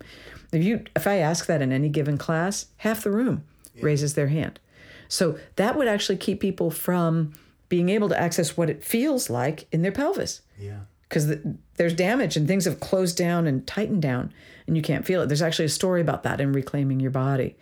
[0.53, 3.84] If you if I ask that in any given class, half the room yeah.
[3.84, 4.60] raises their hand.
[5.08, 7.32] So that would actually keep people from
[7.68, 10.42] being able to access what it feels like in their pelvis.
[10.58, 10.80] Yeah.
[11.08, 14.32] Because the, there's damage and things have closed down and tightened down,
[14.66, 15.26] and you can't feel it.
[15.26, 17.56] There's actually a story about that in reclaiming your body.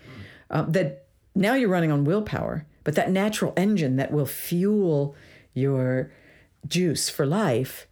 [0.51, 0.59] Mm.
[0.59, 5.15] Uh, that now you're running on willpower, but that natural engine that will fuel
[5.55, 6.11] your
[6.67, 7.87] juice for life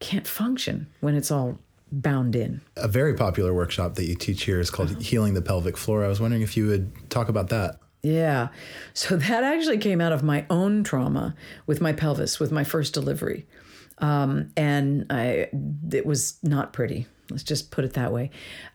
[0.00, 1.58] can't function when it's all
[1.92, 2.60] bound in.
[2.76, 5.00] A very popular workshop that you teach here is called uh-huh.
[5.00, 6.04] Healing the Pelvic Floor.
[6.04, 7.78] I was wondering if you would talk about that.
[8.02, 8.48] Yeah.
[8.94, 11.34] So that actually came out of my own trauma
[11.66, 13.46] with my pelvis, with my first delivery.
[13.98, 15.48] Um, and I,
[15.92, 17.06] it was not pretty.
[17.30, 18.30] Let's just put it that way.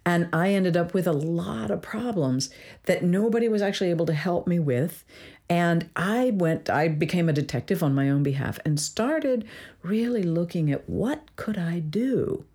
[0.06, 2.50] And I ended up with a lot of problems
[2.84, 5.04] that nobody was actually able to help me with.
[5.50, 9.46] And I went, I became a detective on my own behalf and started
[9.84, 12.46] really looking at what could I do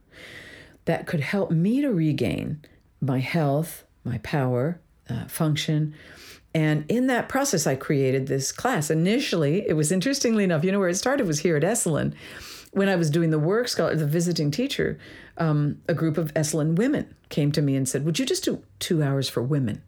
[0.91, 2.61] that could help me to regain
[3.01, 5.95] my health, my power, uh, function.
[6.53, 8.91] And in that process, I created this class.
[8.91, 12.13] Initially, it was interestingly enough, you know, where it started was here at Esalen.
[12.73, 14.99] When I was doing the work scholar, the visiting teacher,
[15.39, 18.61] um, a group of Esalen women came to me and said, Would you just do
[18.81, 19.83] two hours for women?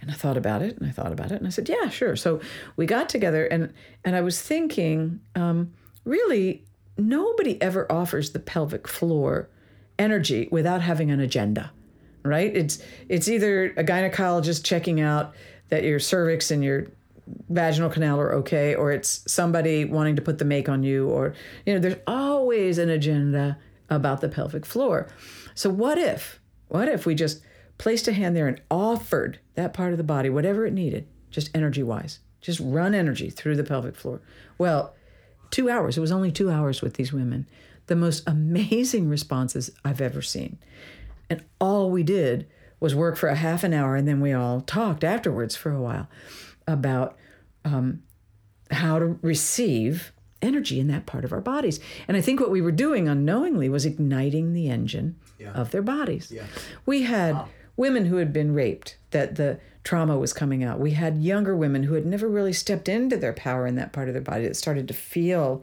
[0.00, 2.14] And I thought about it and I thought about it and I said, yeah, sure.
[2.14, 2.40] So
[2.76, 3.72] we got together and
[4.04, 5.72] and I was thinking, um,
[6.04, 6.64] really,
[6.96, 9.48] nobody ever offers the pelvic floor
[10.02, 11.72] energy without having an agenda,
[12.24, 12.54] right?
[12.54, 15.34] It's it's either a gynecologist checking out
[15.68, 16.88] that your cervix and your
[17.48, 21.34] vaginal canal are okay, or it's somebody wanting to put the make on you, or
[21.64, 23.56] you know, there's always an agenda
[23.88, 25.08] about the pelvic floor.
[25.54, 27.42] So what if, what if we just
[27.78, 31.50] placed a hand there and offered that part of the body whatever it needed, just
[31.54, 34.20] energy wise, just run energy through the pelvic floor.
[34.58, 34.94] Well,
[35.50, 37.46] two hours, it was only two hours with these women.
[37.86, 40.58] The most amazing responses I've ever seen.
[41.28, 42.46] And all we did
[42.80, 45.80] was work for a half an hour, and then we all talked afterwards for a
[45.80, 46.08] while
[46.66, 47.16] about
[47.64, 48.02] um,
[48.70, 51.78] how to receive energy in that part of our bodies.
[52.08, 55.52] And I think what we were doing unknowingly was igniting the engine yeah.
[55.52, 56.30] of their bodies.
[56.34, 56.46] Yeah.
[56.86, 57.34] We had.
[57.34, 60.78] Wow women who had been raped that the trauma was coming out.
[60.78, 64.08] We had younger women who had never really stepped into their power in that part
[64.08, 65.62] of their body that started to feel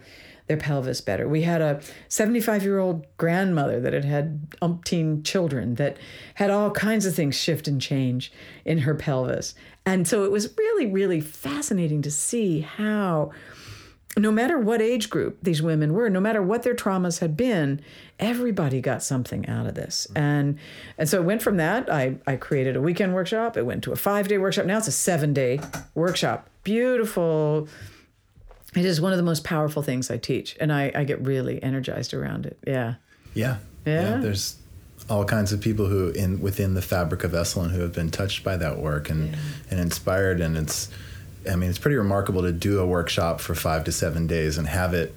[0.49, 1.29] their pelvis better.
[1.29, 5.97] We had a 75 year old grandmother that had had umpteen children that
[6.33, 8.33] had all kinds of things shift and change
[8.65, 9.53] in her pelvis.
[9.85, 13.31] And so it was really, really fascinating to see how
[14.17, 17.79] no matter what age group these women were, no matter what their traumas had been,
[18.19, 20.07] everybody got something out of this.
[20.09, 20.17] Mm-hmm.
[20.17, 20.59] And
[20.97, 21.93] and so it went from that.
[21.93, 23.55] I, I created a weekend workshop.
[23.55, 24.65] It went to a five day workshop.
[24.65, 25.59] Now it's a seven day
[25.93, 26.49] workshop.
[26.63, 27.67] Beautiful.
[28.75, 30.55] It is one of the most powerful things I teach.
[30.59, 32.57] And I, I get really energized around it.
[32.67, 32.95] Yeah.
[33.33, 33.57] Yeah.
[33.85, 34.17] Yeah.
[34.17, 34.57] There's
[35.09, 38.43] all kinds of people who in within the fabric of Esalen who have been touched
[38.43, 39.35] by that work and,
[39.71, 40.89] and inspired and it's
[41.49, 44.67] I mean, it's pretty remarkable to do a workshop for five to seven days and
[44.67, 45.15] have it,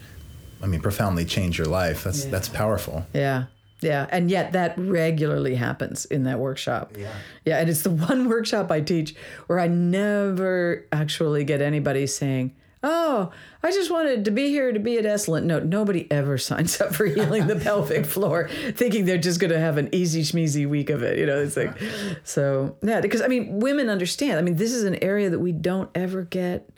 [0.63, 2.05] I mean, profoundly change your life.
[2.05, 2.31] That's Yeah.
[2.31, 3.05] that's powerful.
[3.13, 3.45] Yeah.
[3.81, 4.07] Yeah.
[4.11, 6.95] And yet that regularly happens in that workshop.
[6.97, 7.13] Yeah.
[7.45, 7.59] Yeah.
[7.59, 9.15] And it's the one workshop I teach
[9.49, 13.31] where I never actually get anybody saying, Oh,
[13.63, 15.45] I just wanted to be here to be at Esalen.
[15.45, 19.59] No, nobody ever signs up for healing the pelvic floor thinking they're just going to
[19.59, 21.19] have an easy schmeezy week of it.
[21.19, 21.77] You know, it's like,
[22.25, 24.39] so yeah, because I mean, women understand.
[24.39, 26.69] I mean, this is an area that we don't ever get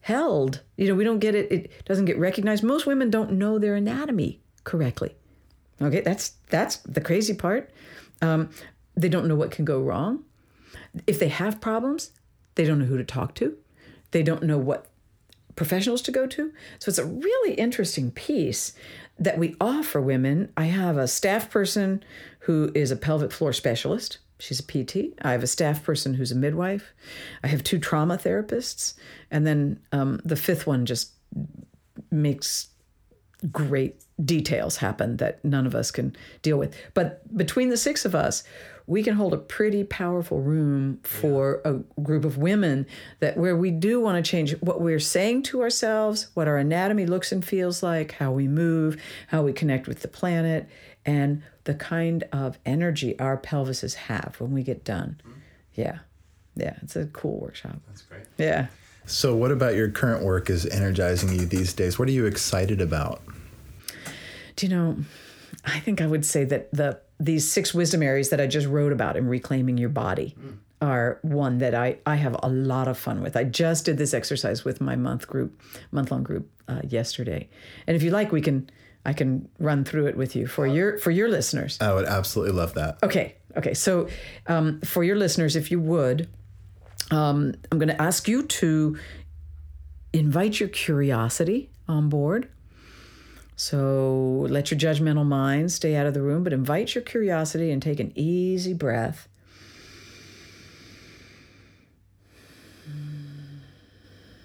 [0.00, 0.62] held.
[0.76, 2.64] You know, we don't get it, it doesn't get recognized.
[2.64, 5.14] Most women don't know their anatomy correctly.
[5.82, 7.70] Okay, that's that's the crazy part.
[8.22, 8.48] Um,
[8.96, 10.24] they don't know what can go wrong.
[11.06, 12.12] If they have problems,
[12.54, 13.56] they don't know who to talk to.
[14.10, 14.86] They don't know what
[15.58, 16.52] professionals to go to.
[16.78, 18.72] So it's a really interesting piece
[19.18, 20.52] that we offer women.
[20.56, 22.02] I have a staff person
[22.40, 24.18] who is a pelvic floor specialist.
[24.38, 25.14] She's a PT.
[25.20, 26.94] I have a staff person who's a midwife.
[27.42, 28.94] I have two trauma therapists.
[29.32, 31.10] And then um, the fifth one just
[32.12, 32.68] makes
[33.50, 36.74] great details happen that none of us can deal with.
[36.94, 38.42] But between the six of us,
[38.86, 42.86] we can hold a pretty powerful room for a group of women
[43.20, 47.04] that where we do want to change what we're saying to ourselves, what our anatomy
[47.04, 50.68] looks and feels like, how we move, how we connect with the planet,
[51.04, 55.20] and the kind of energy our pelvises have when we get done.
[55.20, 55.38] Mm-hmm.
[55.74, 55.98] Yeah.
[56.56, 57.76] Yeah, it's a cool workshop.
[57.86, 58.24] That's great.
[58.36, 58.66] Yeah.
[59.06, 61.98] So, what about your current work is energizing you these days?
[61.98, 63.22] What are you excited about?
[64.58, 64.96] Do you know,
[65.64, 68.92] I think I would say that the these six wisdom areas that I just wrote
[68.92, 70.34] about in reclaiming your body
[70.80, 73.36] are one that I, I have a lot of fun with.
[73.36, 75.60] I just did this exercise with my month group,
[75.92, 77.48] month long group uh, yesterday,
[77.86, 78.68] and if you like, we can
[79.06, 81.78] I can run through it with you for your for your listeners.
[81.80, 82.98] I would absolutely love that.
[83.04, 83.74] Okay, okay.
[83.74, 84.08] So
[84.48, 86.28] um, for your listeners, if you would,
[87.12, 88.98] um, I'm going to ask you to
[90.12, 92.48] invite your curiosity on board.
[93.60, 97.82] So let your judgmental mind stay out of the room, but invite your curiosity and
[97.82, 99.28] take an easy breath.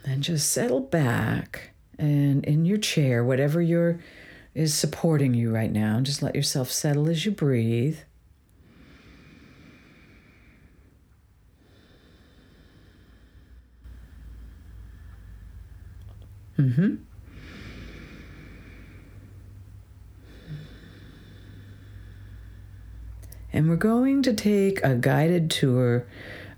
[0.03, 3.99] And just settle back and in your chair, whatever your
[4.55, 7.99] is supporting you right now, just let yourself settle as you breathe.
[16.57, 16.95] Mm-hmm.
[23.53, 26.05] And we're going to take a guided tour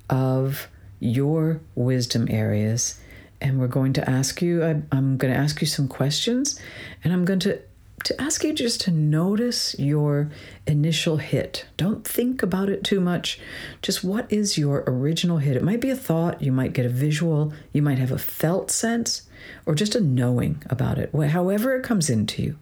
[0.10, 3.00] of your wisdom areas.
[3.42, 6.60] And we're going to ask you, I, I'm going to ask you some questions,
[7.04, 7.60] and I'm going to,
[8.06, 10.32] to ask you just to notice your
[10.66, 11.66] initial hit.
[11.76, 13.40] Don't think about it too much.
[13.82, 15.58] Just what is your original hit?
[15.58, 18.72] It might be a thought, you might get a visual, you might have a felt
[18.72, 19.24] sense,
[19.66, 21.12] or just a knowing about it.
[21.14, 22.58] However, it comes into you,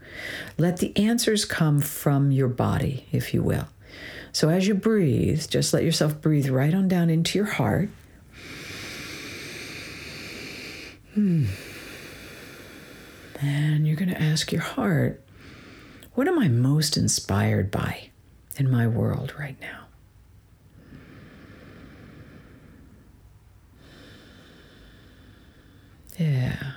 [0.58, 3.68] let the answers come from your body, if you will.
[4.34, 7.90] So as you breathe, just let yourself breathe right on down into your heart.
[11.14, 11.46] Hmm.
[13.40, 15.24] And you're going to ask your heart,
[16.14, 18.10] what am I most inspired by
[18.58, 19.82] in my world right now?
[26.18, 26.74] Yeah.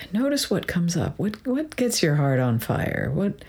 [0.00, 1.18] And notice what comes up.
[1.18, 3.10] What what gets your heart on fire?
[3.12, 3.44] What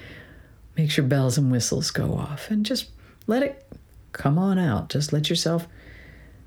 [0.80, 2.50] makes your bells and whistles go off?
[2.50, 2.90] And just
[3.28, 3.68] let it
[4.14, 4.90] come on out.
[4.90, 5.68] Just let yourself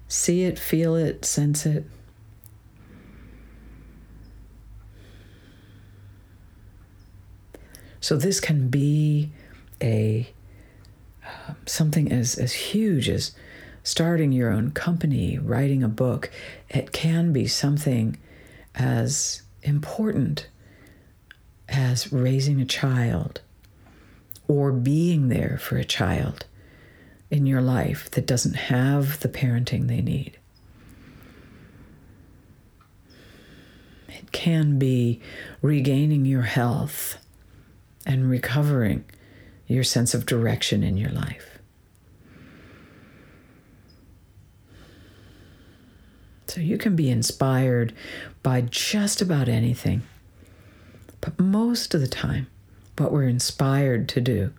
[0.09, 1.85] see it, feel it, sense it.
[8.01, 9.31] So this can be
[9.81, 10.33] a
[11.25, 13.33] um, something as as huge as
[13.85, 16.31] starting your own company, writing a book.
[16.69, 18.19] It can be something
[18.75, 20.49] as important
[21.69, 23.41] as raising a child
[24.53, 26.45] or being there for a child
[27.31, 30.39] in your life that doesn't have the parenting they need.
[34.09, 35.23] It can be
[35.63, 37.17] regaining your health
[38.05, 39.07] and recovering
[39.67, 41.59] your sense of direction in your life.
[46.47, 47.95] So you can be inspired
[48.43, 50.03] by just about anything.
[51.23, 52.49] But most of the time,
[52.99, 54.53] what we're inspired to do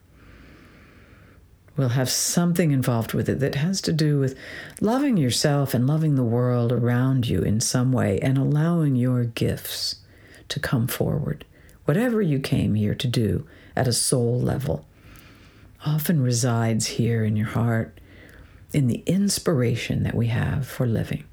[1.76, 4.38] We'll have something involved with it that has to do with
[4.80, 9.96] loving yourself and loving the world around you in some way and allowing your gifts
[10.50, 11.46] to come forward.
[11.86, 14.86] Whatever you came here to do at a soul level
[15.84, 18.00] often resides here in your heart
[18.72, 21.24] in the inspiration that we have for living.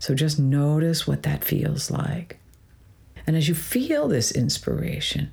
[0.00, 2.38] So just notice what that feels like.
[3.24, 5.30] And as you feel this inspiration,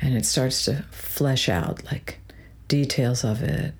[0.00, 2.20] and it starts to flesh out like
[2.68, 3.74] details of it,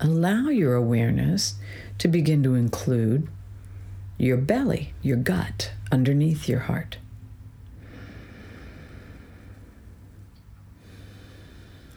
[0.00, 1.54] allow your awareness
[1.98, 3.28] to begin to include
[4.16, 6.98] your belly, your gut, underneath your heart.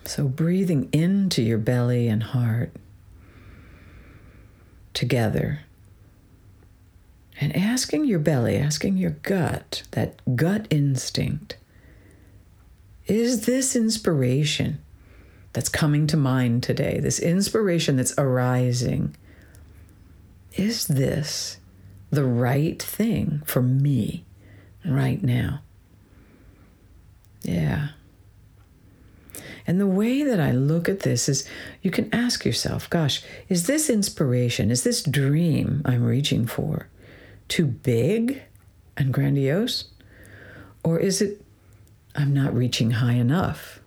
[0.06, 2.72] So, breathing into your belly and heart
[4.94, 5.62] together
[7.42, 11.58] and asking your belly, asking your gut, that gut instinct,
[13.08, 14.80] is this inspiration
[15.54, 19.16] that's coming to mind today, this inspiration that's arising,
[20.54, 21.58] is this
[22.12, 24.24] the right thing for me
[24.86, 25.62] right now?
[27.42, 27.90] Yeah.
[29.66, 31.48] And the way that I look at this is
[31.82, 36.88] you can ask yourself, gosh, is this inspiration, is this dream I'm reaching for
[37.52, 38.42] too big
[38.96, 39.86] and grandiose?
[40.84, 41.42] Or is it
[42.16, 43.82] I'm not reaching high enough?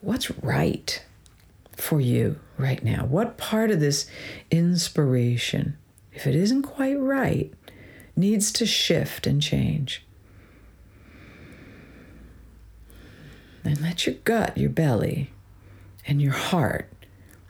[0.00, 1.04] What's right
[1.76, 3.04] for you right now?
[3.04, 4.06] What part of this
[4.52, 5.76] inspiration,
[6.12, 7.52] if it isn't quite right,
[8.14, 10.04] needs to shift and change?
[13.64, 15.32] And let your gut, your belly,
[16.06, 16.88] and your heart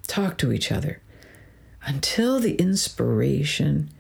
[0.07, 1.03] talk to each other
[1.85, 3.91] until the inspiration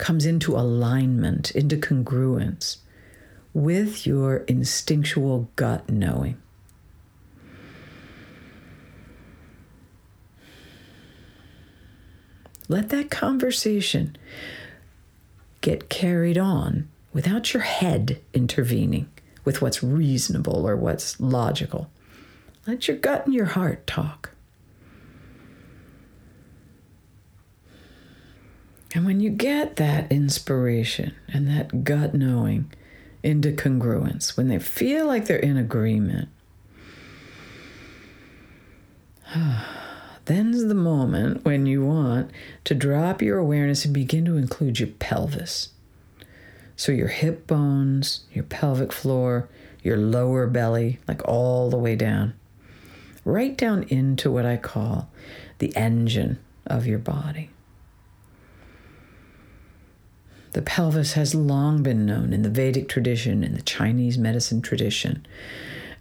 [0.00, 2.78] comes into alignment, into congruence
[3.52, 6.40] with your instinctual gut knowing.
[12.66, 14.16] Let that conversation
[15.60, 19.10] get carried on without your head intervening
[19.44, 21.90] with what's reasonable or what's logical.
[22.66, 24.30] Let your gut and your heart talk.
[28.94, 32.72] And when you get that inspiration and that gut knowing
[33.22, 36.28] into congruence, when they feel like they're in agreement,
[40.24, 42.32] then's the moment when you want
[42.64, 45.68] to drop your awareness and begin to include your pelvis.
[46.74, 49.48] So your hip bones, your pelvic floor,
[49.82, 52.34] your lower belly, like all the way down,
[53.24, 55.08] right down into what I call
[55.58, 57.50] the engine of your body.
[60.52, 65.26] The pelvis has long been known in the Vedic tradition, in the Chinese medicine tradition,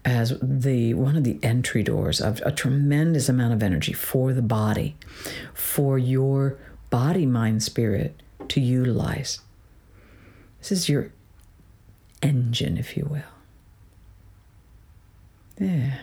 [0.03, 4.41] as the one of the entry doors of a tremendous amount of energy for the
[4.41, 4.95] body,
[5.53, 6.57] for your
[6.89, 9.39] body, mind, spirit to utilize.
[10.59, 11.11] This is your
[12.23, 13.21] engine, if you will.
[15.59, 15.97] Yeah.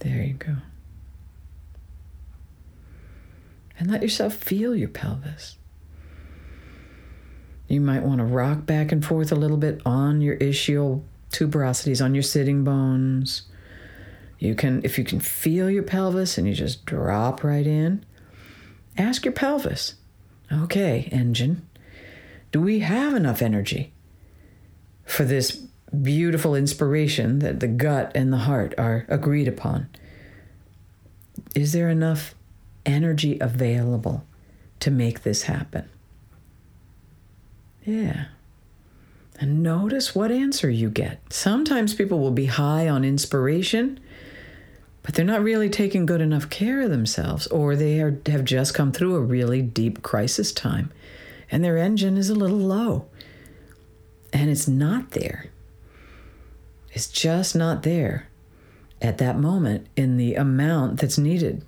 [0.00, 0.56] There you go
[3.78, 5.58] and let yourself feel your pelvis.
[7.68, 12.04] You might want to rock back and forth a little bit on your ischial tuberosities,
[12.04, 13.42] on your sitting bones.
[14.38, 18.04] You can, if you can feel your pelvis and you just drop right in,
[18.96, 19.94] ask your pelvis,
[20.52, 21.66] okay, engine,
[22.52, 23.92] do we have enough energy
[25.04, 25.52] for this
[26.02, 29.88] beautiful inspiration that the gut and the heart are agreed upon?
[31.54, 32.34] Is there enough
[32.86, 34.24] energy available
[34.80, 35.88] to make this happen.
[37.84, 38.26] Yeah.
[39.38, 41.32] And notice what answer you get.
[41.32, 44.00] Sometimes people will be high on inspiration,
[45.02, 48.74] but they're not really taking good enough care of themselves, or they are, have just
[48.74, 50.92] come through a really deep crisis time
[51.50, 53.06] and their engine is a little low.
[54.32, 55.50] And it's not there.
[56.92, 58.28] It's just not there
[59.00, 61.64] at that moment in the amount that's needed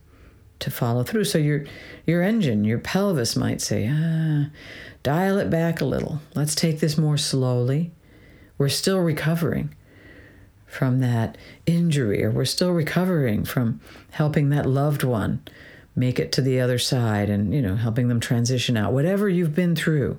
[0.61, 1.25] to follow through.
[1.25, 1.65] So your
[2.07, 4.51] your engine, your pelvis might say, ah,
[5.03, 6.21] dial it back a little.
[6.35, 7.93] Let's take this more slowly.
[8.59, 9.75] We're still recovering
[10.67, 13.81] from that injury, or we're still recovering from
[14.11, 15.43] helping that loved one
[15.95, 18.93] make it to the other side and, you know, helping them transition out.
[18.93, 20.19] Whatever you've been through,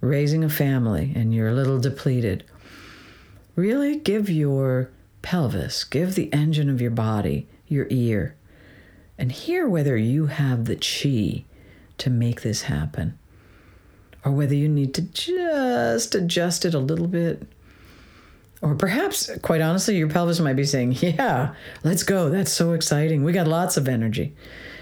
[0.00, 2.44] raising a family and you're a little depleted,
[3.54, 4.90] really give your
[5.22, 8.34] pelvis, give the engine of your body your ear,
[9.18, 11.44] and hear whether you have the chi
[11.98, 13.18] to make this happen
[14.26, 17.46] or whether you need to just adjust it a little bit.
[18.60, 21.54] Or perhaps, quite honestly, your pelvis might be saying, Yeah,
[21.84, 22.28] let's go.
[22.28, 23.22] That's so exciting.
[23.22, 24.34] We got lots of energy.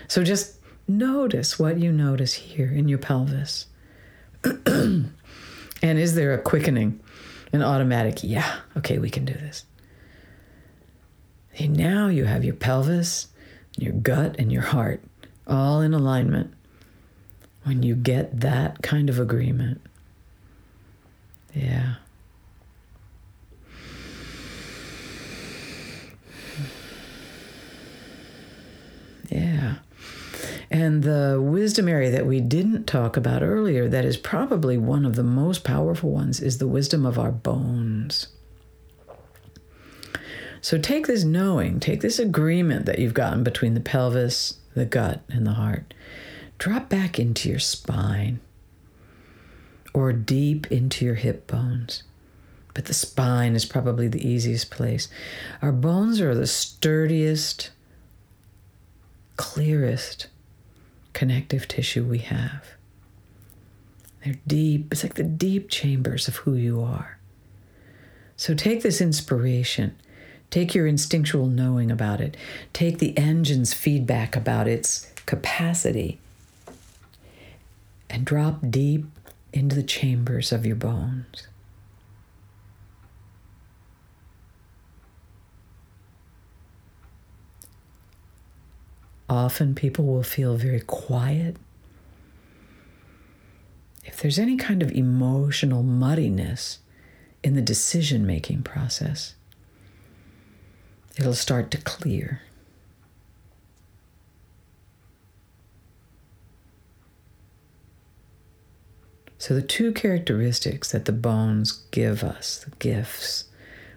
[0.09, 0.59] So just
[0.89, 3.66] notice what you notice here in your pelvis.
[4.45, 5.12] and
[5.82, 7.01] is there a quickening,
[7.53, 9.66] an automatic, yeah, okay, we can do this?
[11.59, 13.28] And now you have your pelvis,
[13.77, 15.03] your gut, and your heart
[15.47, 16.53] all in alignment.
[17.64, 19.81] When you get that kind of agreement,
[21.55, 21.95] yeah.
[29.31, 29.77] Yeah.
[30.70, 35.14] And the wisdom area that we didn't talk about earlier, that is probably one of
[35.14, 38.29] the most powerful ones, is the wisdom of our bones.
[40.65, 45.21] So take this knowing, take this agreement that you've gotten between the pelvis, the gut,
[45.29, 45.93] and the heart.
[46.57, 48.41] Drop back into your spine
[49.93, 52.03] or deep into your hip bones.
[52.73, 55.09] But the spine is probably the easiest place.
[55.61, 57.71] Our bones are the sturdiest,
[59.37, 60.29] clearest
[61.12, 62.69] connective tissue we have.
[64.25, 67.19] They're deep, it's like the deep chambers of who you are.
[68.39, 69.95] So take this inspiration,
[70.55, 72.37] take your instinctual knowing about it,
[72.73, 76.17] take the engine's feedback about its capacity,
[78.09, 79.05] and drop deep
[79.53, 81.49] into the chambers of your bones.
[89.29, 91.57] Often people will feel very quiet.
[94.05, 96.79] If there's any kind of emotional muddiness
[97.43, 99.35] in the decision making process,
[101.19, 102.43] it'll start to clear.
[109.39, 113.45] So, the two characteristics that the bones give us, the gifts,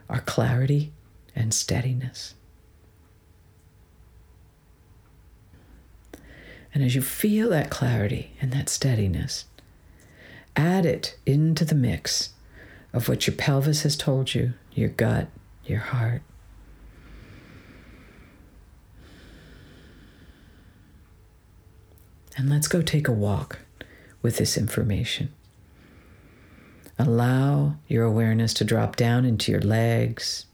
[0.09, 0.91] are clarity
[1.35, 2.35] and steadiness.
[6.73, 9.45] And as you feel that clarity and that steadiness,
[10.55, 12.31] add it into the mix
[12.93, 15.29] of what your pelvis has told you, your gut,
[15.65, 16.23] your heart.
[22.37, 23.57] And let's go take a walk
[24.21, 25.33] with this information.
[26.99, 30.45] Allow your awareness to drop down into your legs,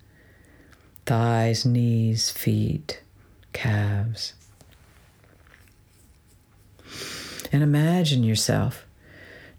[1.05, 3.01] thighs, knees, feet,
[3.51, 4.34] calves.
[7.51, 8.86] And imagine yourself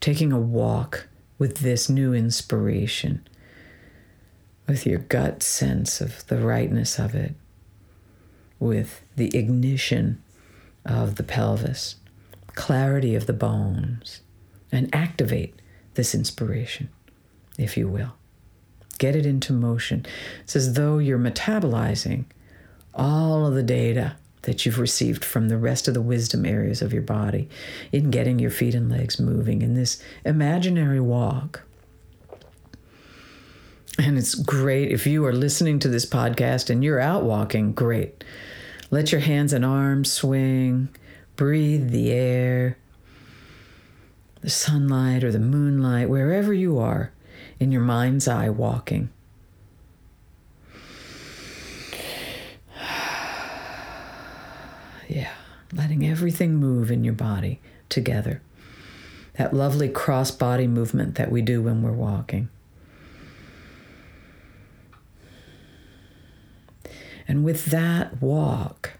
[0.01, 1.07] taking a walk
[1.39, 3.27] with this new inspiration,
[4.67, 7.35] with your gut sense of the rightness of it,
[8.59, 10.23] with the ignition
[10.87, 11.97] of the pelvis,
[12.55, 14.21] clarity of the bones,
[14.73, 15.55] and activate
[15.95, 16.89] this inspiration,
[17.59, 18.15] if you will.
[18.99, 20.07] Get it into motion.
[20.43, 22.25] It's as though you're metabolizing
[22.95, 26.93] all of the data that you've received from the rest of the wisdom areas of
[26.93, 27.49] your body
[27.93, 31.63] in getting your feet and legs moving in this imaginary walk.
[33.99, 38.25] And it's great if you are listening to this podcast and you're out walking, great.
[38.91, 40.89] Let your hands and arms swing,
[41.37, 42.79] breathe the air,
[44.41, 47.13] the sunlight or the moonlight, wherever you are
[47.59, 49.11] in your mind's eye walking.
[55.07, 55.35] Yeah,
[55.71, 57.61] letting everything move in your body
[57.91, 58.41] together.
[59.35, 62.49] That lovely cross body movement that we do when we're walking.
[67.29, 68.93] And with that walk,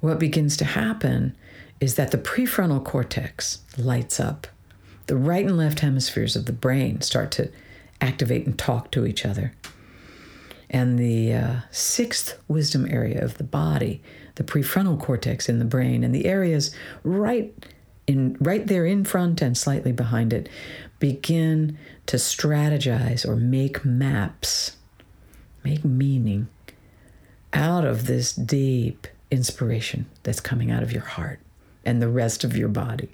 [0.00, 1.36] what begins to happen
[1.80, 4.46] is that the prefrontal cortex lights up.
[5.06, 7.50] The right and left hemispheres of the brain start to
[8.00, 9.52] activate and talk to each other.
[10.70, 14.02] And the uh, sixth wisdom area of the body,
[14.34, 17.54] the prefrontal cortex in the brain, and the areas right
[18.06, 20.48] in right there in front and slightly behind it,
[20.98, 24.76] begin to strategize or make maps,
[25.64, 26.48] make meaning
[27.52, 31.40] out of this deep inspiration that's coming out of your heart
[31.84, 33.10] and the rest of your body.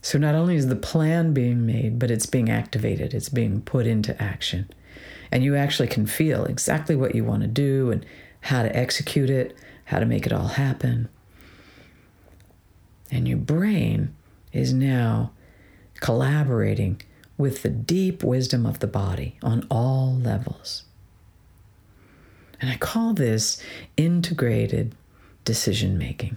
[0.00, 3.86] So not only is the plan being made, but it's being activated, it's being put
[3.86, 4.70] into action.
[5.30, 8.06] And you actually can feel exactly what you want to do and
[8.42, 11.08] how to execute it, how to make it all happen.
[13.10, 14.14] And your brain
[14.52, 15.32] is now
[16.00, 17.02] collaborating
[17.36, 20.84] with the deep wisdom of the body on all levels.
[22.60, 23.62] And I call this
[23.96, 24.94] integrated
[25.44, 26.36] decision making.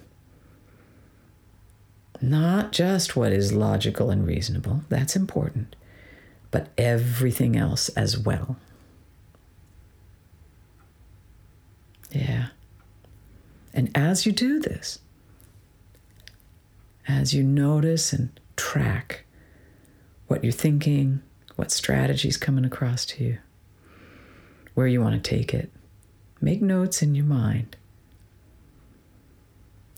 [2.22, 5.76] Not just what is logical and reasonable, that's important,
[6.52, 8.58] but everything else as well.
[12.12, 12.48] Yeah.
[13.74, 15.00] And as you do this,
[17.08, 19.26] as you notice and track
[20.28, 21.22] what you're thinking,
[21.56, 23.38] what strategies coming across to you,
[24.76, 25.72] where you want to take it,
[26.42, 27.78] make notes in your mind.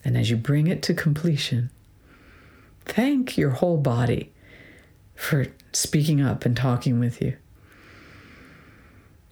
[0.05, 1.69] And as you bring it to completion,
[2.85, 4.31] thank your whole body
[5.15, 7.37] for speaking up and talking with you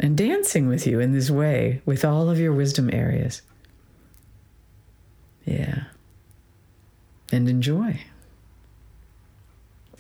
[0.02, 3.44] and dancing with you in this way with all of your wisdom areas.
[5.46, 5.84] Yeah.
[7.32, 8.02] And enjoy.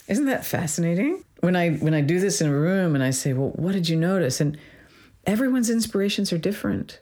[0.07, 1.23] Isn't that fascinating?
[1.39, 3.87] When I when I do this in a room and I say, "Well, what did
[3.87, 4.57] you notice?" and
[5.25, 6.99] everyone's inspirations are different.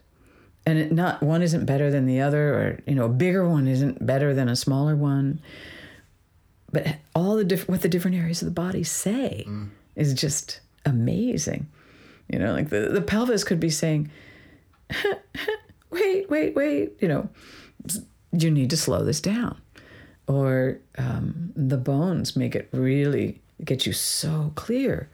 [0.66, 3.66] And it not one isn't better than the other or you know, a bigger one
[3.66, 5.40] isn't better than a smaller one.
[6.72, 9.70] But all the different what the different areas of the body say mm.
[9.96, 11.68] is just amazing.
[12.28, 14.10] You know, like the, the pelvis could be saying,
[15.90, 17.28] wait, wait, wait, you know,
[18.32, 19.60] you need to slow this down.
[20.28, 25.08] Or um, the bones make it really get you so clear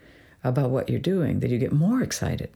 [0.45, 2.51] about what you're doing that you get more excited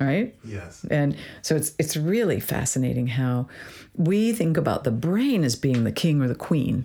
[0.00, 3.48] right yes and so it's it's really fascinating how
[3.94, 6.84] we think about the brain as being the king or the queen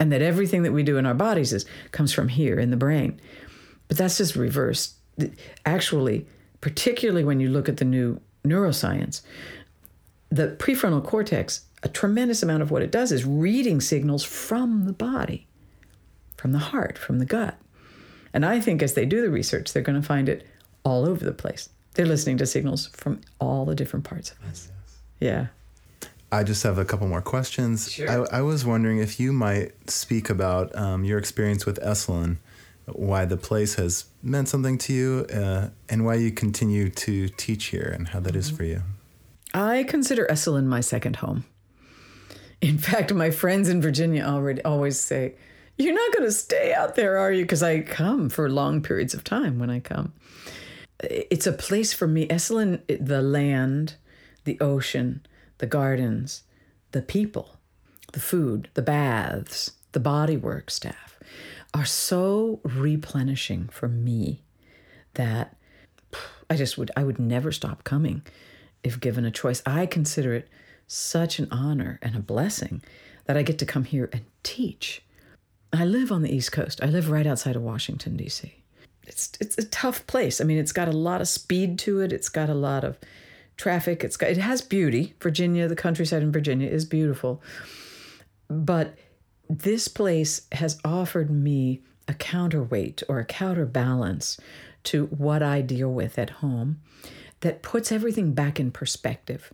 [0.00, 2.76] and that everything that we do in our bodies is comes from here in the
[2.76, 3.20] brain
[3.88, 4.94] but that's just reversed
[5.64, 6.26] actually
[6.60, 9.22] particularly when you look at the new neuroscience
[10.30, 14.92] the prefrontal cortex a tremendous amount of what it does is reading signals from the
[14.92, 15.46] body,
[16.36, 17.58] from the heart, from the gut.
[18.32, 20.46] And I think as they do the research, they're going to find it
[20.82, 21.68] all over the place.
[21.94, 24.68] They're listening to signals from all the different parts of us.
[24.70, 24.98] Yes.
[25.20, 25.46] Yeah.
[26.32, 27.92] I just have a couple more questions.
[27.92, 28.26] Sure.
[28.32, 32.38] I, I was wondering if you might speak about um, your experience with Esalen,
[32.86, 37.66] why the place has meant something to you, uh, and why you continue to teach
[37.66, 38.38] here, and how that mm-hmm.
[38.38, 38.82] is for you.
[39.54, 41.44] I consider Esalen my second home.
[42.60, 45.34] In fact, my friends in Virginia already always say,
[45.78, 47.44] You're not going to stay out there, are you?
[47.44, 50.12] Because I come for long periods of time when I come.
[51.00, 52.26] It's a place for me.
[52.28, 53.96] Esalen, the land,
[54.44, 55.26] the ocean,
[55.58, 56.42] the gardens,
[56.92, 57.56] the people,
[58.12, 61.18] the food, the baths, the bodywork staff
[61.72, 64.42] are so replenishing for me
[65.14, 65.56] that
[66.48, 68.22] I just would I would never stop coming
[68.82, 69.62] if given a choice.
[69.66, 70.48] I consider it
[70.86, 72.82] such an honor and a blessing
[73.24, 75.02] that I get to come here and teach.
[75.72, 76.80] I live on the East Coast.
[76.82, 78.63] I live right outside of Washington D.C.
[79.06, 80.40] It's it's a tough place.
[80.40, 82.12] I mean, it's got a lot of speed to it.
[82.12, 82.98] It's got a lot of
[83.56, 84.04] traffic.
[84.04, 85.14] It's got it has beauty.
[85.20, 87.42] Virginia, the countryside in Virginia is beautiful.
[88.48, 88.96] But
[89.48, 94.38] this place has offered me a counterweight or a counterbalance
[94.84, 96.80] to what I deal with at home
[97.40, 99.52] that puts everything back in perspective.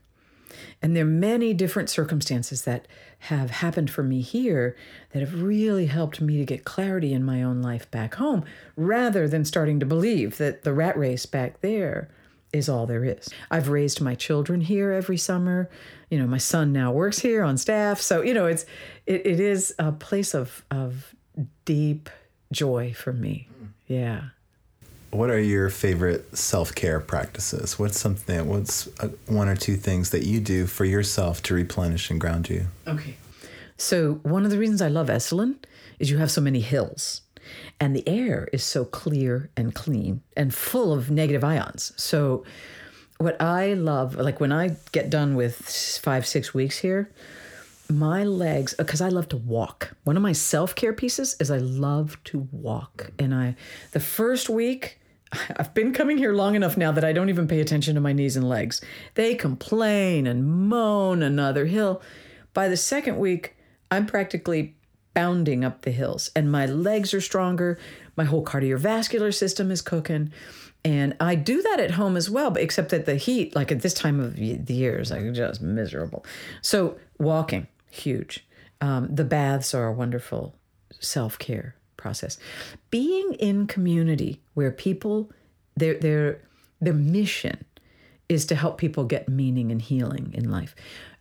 [0.83, 2.87] And there are many different circumstances that
[3.21, 4.77] have happened for me here
[5.11, 8.45] that have really helped me to get clarity in my own life back home
[8.77, 12.09] rather than starting to believe that the rat race back there
[12.53, 13.29] is all there is.
[13.51, 15.71] I've raised my children here every summer.
[16.11, 18.01] You know, my son now works here on staff.
[18.01, 18.67] So, you know, it's
[19.07, 21.15] it, it is a place of of
[21.65, 22.11] deep
[22.51, 23.49] joy for me.
[23.57, 23.67] Hmm.
[23.87, 24.21] Yeah
[25.11, 27.79] what are your favorite self-care practices?
[27.79, 32.11] What's something what's uh, one or two things that you do for yourself to replenish
[32.11, 32.67] and ground you?
[32.87, 33.17] Okay.
[33.77, 35.57] So one of the reasons i love esalen
[35.99, 37.23] is you have so many hills
[37.81, 41.93] and the air is so clear and clean and full of negative ions.
[41.97, 42.45] So
[43.19, 45.57] what i love like when i get done with
[46.03, 47.11] five six weeks here
[47.89, 49.91] my legs because i love to walk.
[50.05, 53.57] One of my self-care pieces is i love to walk and i
[53.91, 55.00] the first week
[55.57, 58.13] I've been coming here long enough now that I don't even pay attention to my
[58.13, 58.81] knees and legs.
[59.15, 62.03] They complain and moan another hill.
[62.53, 63.57] By the second week,
[63.91, 64.77] I'm practically
[65.15, 67.79] bounding up the hills, and my legs are stronger.
[68.17, 70.33] My whole cardiovascular system is cooking.
[70.85, 73.83] And I do that at home as well, but except that the heat, like at
[73.83, 76.25] this time of the year, is like just miserable.
[76.63, 78.47] So walking, huge.
[78.81, 80.55] Um, the baths are a wonderful
[80.99, 82.39] self care process.
[82.91, 85.31] Being in community where people
[85.77, 86.41] their their
[86.81, 87.65] their mission
[88.29, 90.75] is to help people get meaning and healing in life.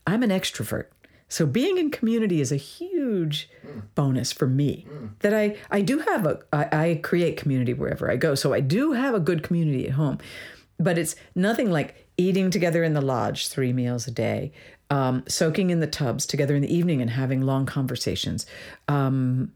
[0.08, 0.86] I'm an extrovert.
[1.28, 3.50] So being in community is a huge
[3.94, 4.88] bonus for me.
[5.20, 8.36] That I I do have a I, I create community wherever I go.
[8.36, 10.18] So I do have a good community at home,
[10.80, 14.52] but it's nothing like eating together in the lodge three meals a day,
[14.90, 18.46] um, soaking in the tubs together in the evening and having long conversations.
[18.88, 19.54] Um,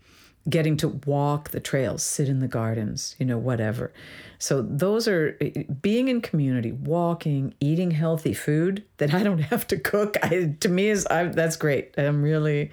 [0.50, 3.94] getting to walk the trails, sit in the gardens, you know, whatever.
[4.40, 9.40] So those are eh, eh, being in community, walking, eating healthy food that I don't
[9.52, 10.18] have to cook.
[10.22, 11.94] I, to me is I, that's great.
[11.98, 12.72] I'm really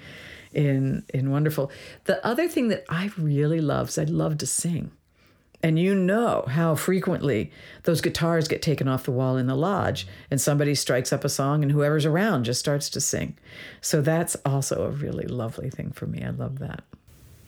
[0.53, 1.71] in in wonderful.
[2.05, 4.91] The other thing that I really love is I love to sing.
[5.63, 7.51] And you know how frequently
[7.83, 11.29] those guitars get taken off the wall in the lodge and somebody strikes up a
[11.29, 13.37] song and whoever's around just starts to sing.
[13.79, 16.23] So that's also a really lovely thing for me.
[16.23, 16.83] I love that.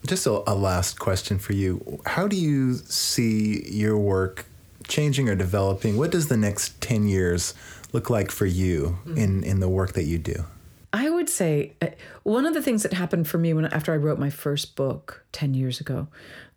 [0.06, 2.02] Just a, a, last question for you.
[2.06, 4.46] How do you see your work
[4.88, 5.98] changing or developing?
[5.98, 7.54] What does the next 10 years
[7.94, 9.18] look like for you mm-hmm.
[9.18, 10.44] in, in the work that you do?
[10.92, 11.88] I would say uh,
[12.22, 15.26] one of the things that happened for me when after I wrote my first book
[15.32, 16.08] 10 years ago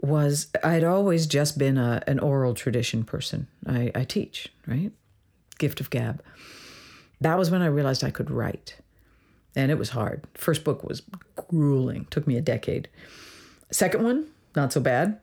[0.01, 3.47] was I'd always just been a, an oral tradition person.
[3.67, 4.93] I, I teach, right?
[5.59, 6.23] Gift of gab.
[7.21, 8.77] That was when I realized I could write.
[9.55, 10.25] And it was hard.
[10.35, 11.01] First book was
[11.49, 12.89] grueling, took me a decade.
[13.71, 15.21] Second one, not so bad.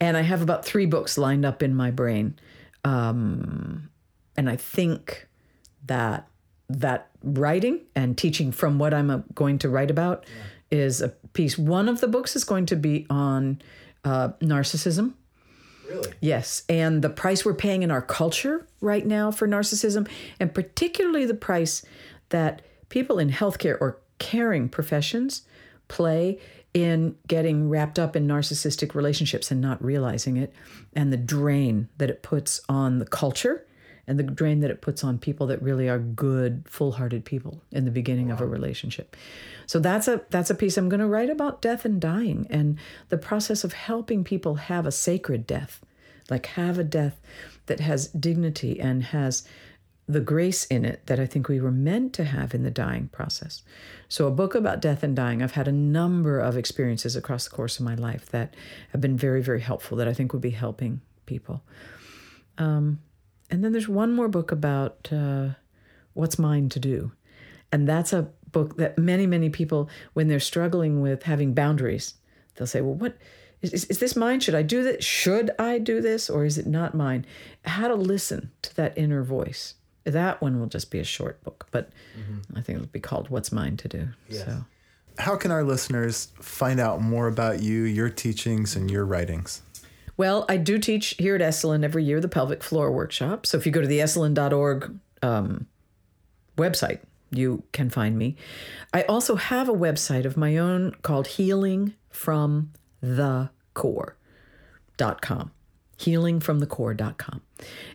[0.00, 2.38] And I have about three books lined up in my brain.
[2.84, 3.88] Um,
[4.36, 5.26] and I think
[5.86, 6.28] that
[6.68, 10.26] that writing and teaching from what I'm uh, going to write about
[10.70, 10.78] yeah.
[10.78, 11.56] is a piece.
[11.56, 13.62] One of the books is going to be on
[14.04, 15.14] uh, narcissism.
[15.88, 16.12] Really?
[16.20, 16.64] Yes.
[16.68, 20.08] And the price we're paying in our culture right now for narcissism,
[20.40, 21.84] and particularly the price
[22.30, 25.42] that people in healthcare or caring professions
[25.88, 26.40] play
[26.76, 30.52] in getting wrapped up in narcissistic relationships and not realizing it,
[30.92, 33.66] and the drain that it puts on the culture
[34.06, 37.86] and the drain that it puts on people that really are good, full-hearted people in
[37.86, 38.34] the beginning wow.
[38.34, 39.16] of a relationship.
[39.64, 42.78] So that's a that's a piece I'm going to write about death and dying and
[43.08, 45.80] the process of helping people have a sacred death,
[46.28, 47.18] like have a death
[47.66, 49.48] that has dignity and has
[50.08, 53.08] the grace in it that I think we were meant to have in the dying
[53.08, 53.62] process.
[54.08, 57.56] So, a book about death and dying, I've had a number of experiences across the
[57.56, 58.54] course of my life that
[58.92, 61.62] have been very, very helpful that I think would be helping people.
[62.58, 63.00] Um,
[63.50, 65.50] and then there's one more book about uh,
[66.14, 67.12] what's mine to do.
[67.72, 72.14] And that's a book that many, many people, when they're struggling with having boundaries,
[72.54, 73.16] they'll say, well, what
[73.60, 74.38] is, is, is this mine?
[74.38, 75.04] Should I do this?
[75.04, 76.30] Should I do this?
[76.30, 77.26] Or is it not mine?
[77.64, 79.74] How to listen to that inner voice
[80.06, 82.56] that one will just be a short book, but mm-hmm.
[82.56, 84.08] I think it'll be called What's Mine to Do.
[84.28, 84.44] Yes.
[84.44, 84.64] So.
[85.18, 89.62] How can our listeners find out more about you, your teachings, and your writings?
[90.16, 93.46] Well, I do teach here at Esalen every year the pelvic floor workshop.
[93.46, 95.66] So if you go to the esalen.org um,
[96.56, 97.00] website,
[97.30, 98.36] you can find me.
[98.94, 105.50] I also have a website of my own called Healing from the Core.com
[105.98, 107.40] healingfromthecore.com.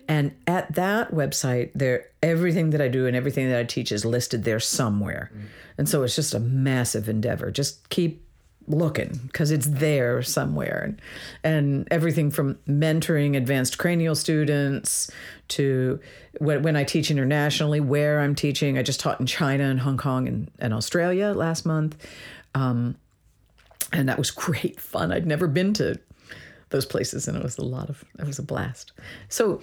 [0.08, 4.06] And at that website, there everything that I do and everything that I teach is
[4.06, 5.32] listed there somewhere.
[5.34, 5.42] Mm.
[5.78, 7.52] And so it's just a massive endeavor.
[7.52, 8.24] Just keep
[8.68, 10.84] looking because it's there somewhere.
[10.86, 11.02] And,
[11.44, 15.12] and everything from mentoring advanced cranial students
[15.50, 16.00] to
[16.40, 18.78] when, when I teach internationally, where I'm teaching.
[18.78, 21.96] I just taught in China and Hong Kong and, and Australia last month.
[22.56, 22.96] Um,
[23.94, 25.12] and that was great fun.
[25.12, 26.00] I'd never been to
[26.72, 28.92] those places, and it was a lot of it was a blast.
[29.30, 29.62] So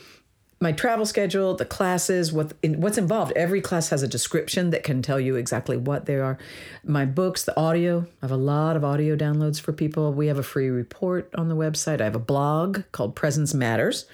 [0.61, 3.33] my travel schedule, the classes, what in, what's involved.
[3.37, 6.37] Every class has a description that can tell you exactly what they are.
[6.85, 8.07] My books, the audio.
[8.23, 10.13] I have a lot of audio downloads for people.
[10.13, 12.01] We have a free report on the website.
[12.01, 14.07] I have a blog called Presence Matters.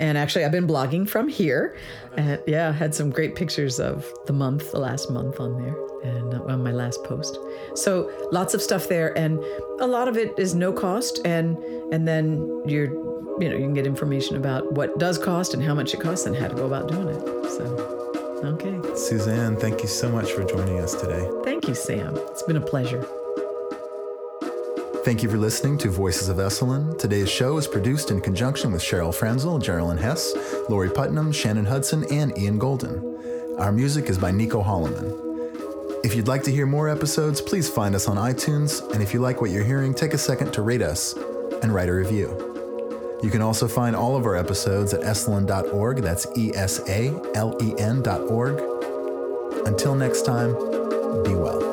[0.00, 1.76] And actually, I've been blogging from here.
[2.16, 6.34] And yeah, had some great pictures of the month, the last month on there, and
[6.34, 7.38] on my last post.
[7.74, 9.38] So lots of stuff there, and
[9.78, 11.20] a lot of it is no cost.
[11.24, 11.56] And
[11.92, 12.90] and then you're,
[13.40, 16.26] you know, you can get information about what does cost and how much it costs
[16.26, 17.20] and how to go about doing it.
[17.50, 18.96] So, okay.
[18.96, 21.30] Suzanne, thank you so much for joining us today.
[21.44, 22.16] Thank you, Sam.
[22.16, 23.06] It's been a pleasure.
[25.02, 26.98] Thank you for listening to Voices of Esalen.
[26.98, 30.34] Today's show is produced in conjunction with Cheryl Franzel, Geraldine Hess,
[30.68, 33.56] Lori Putnam, Shannon Hudson, and Ian Golden.
[33.58, 36.04] Our music is by Nico Holloman.
[36.04, 39.20] If you'd like to hear more episodes, please find us on iTunes, and if you
[39.20, 41.14] like what you're hearing, take a second to rate us
[41.62, 43.18] and write a review.
[43.22, 45.98] You can also find all of our episodes at esalen.org.
[46.02, 48.60] That's E S A L E N.org.
[49.66, 50.52] Until next time,
[51.24, 51.69] be well.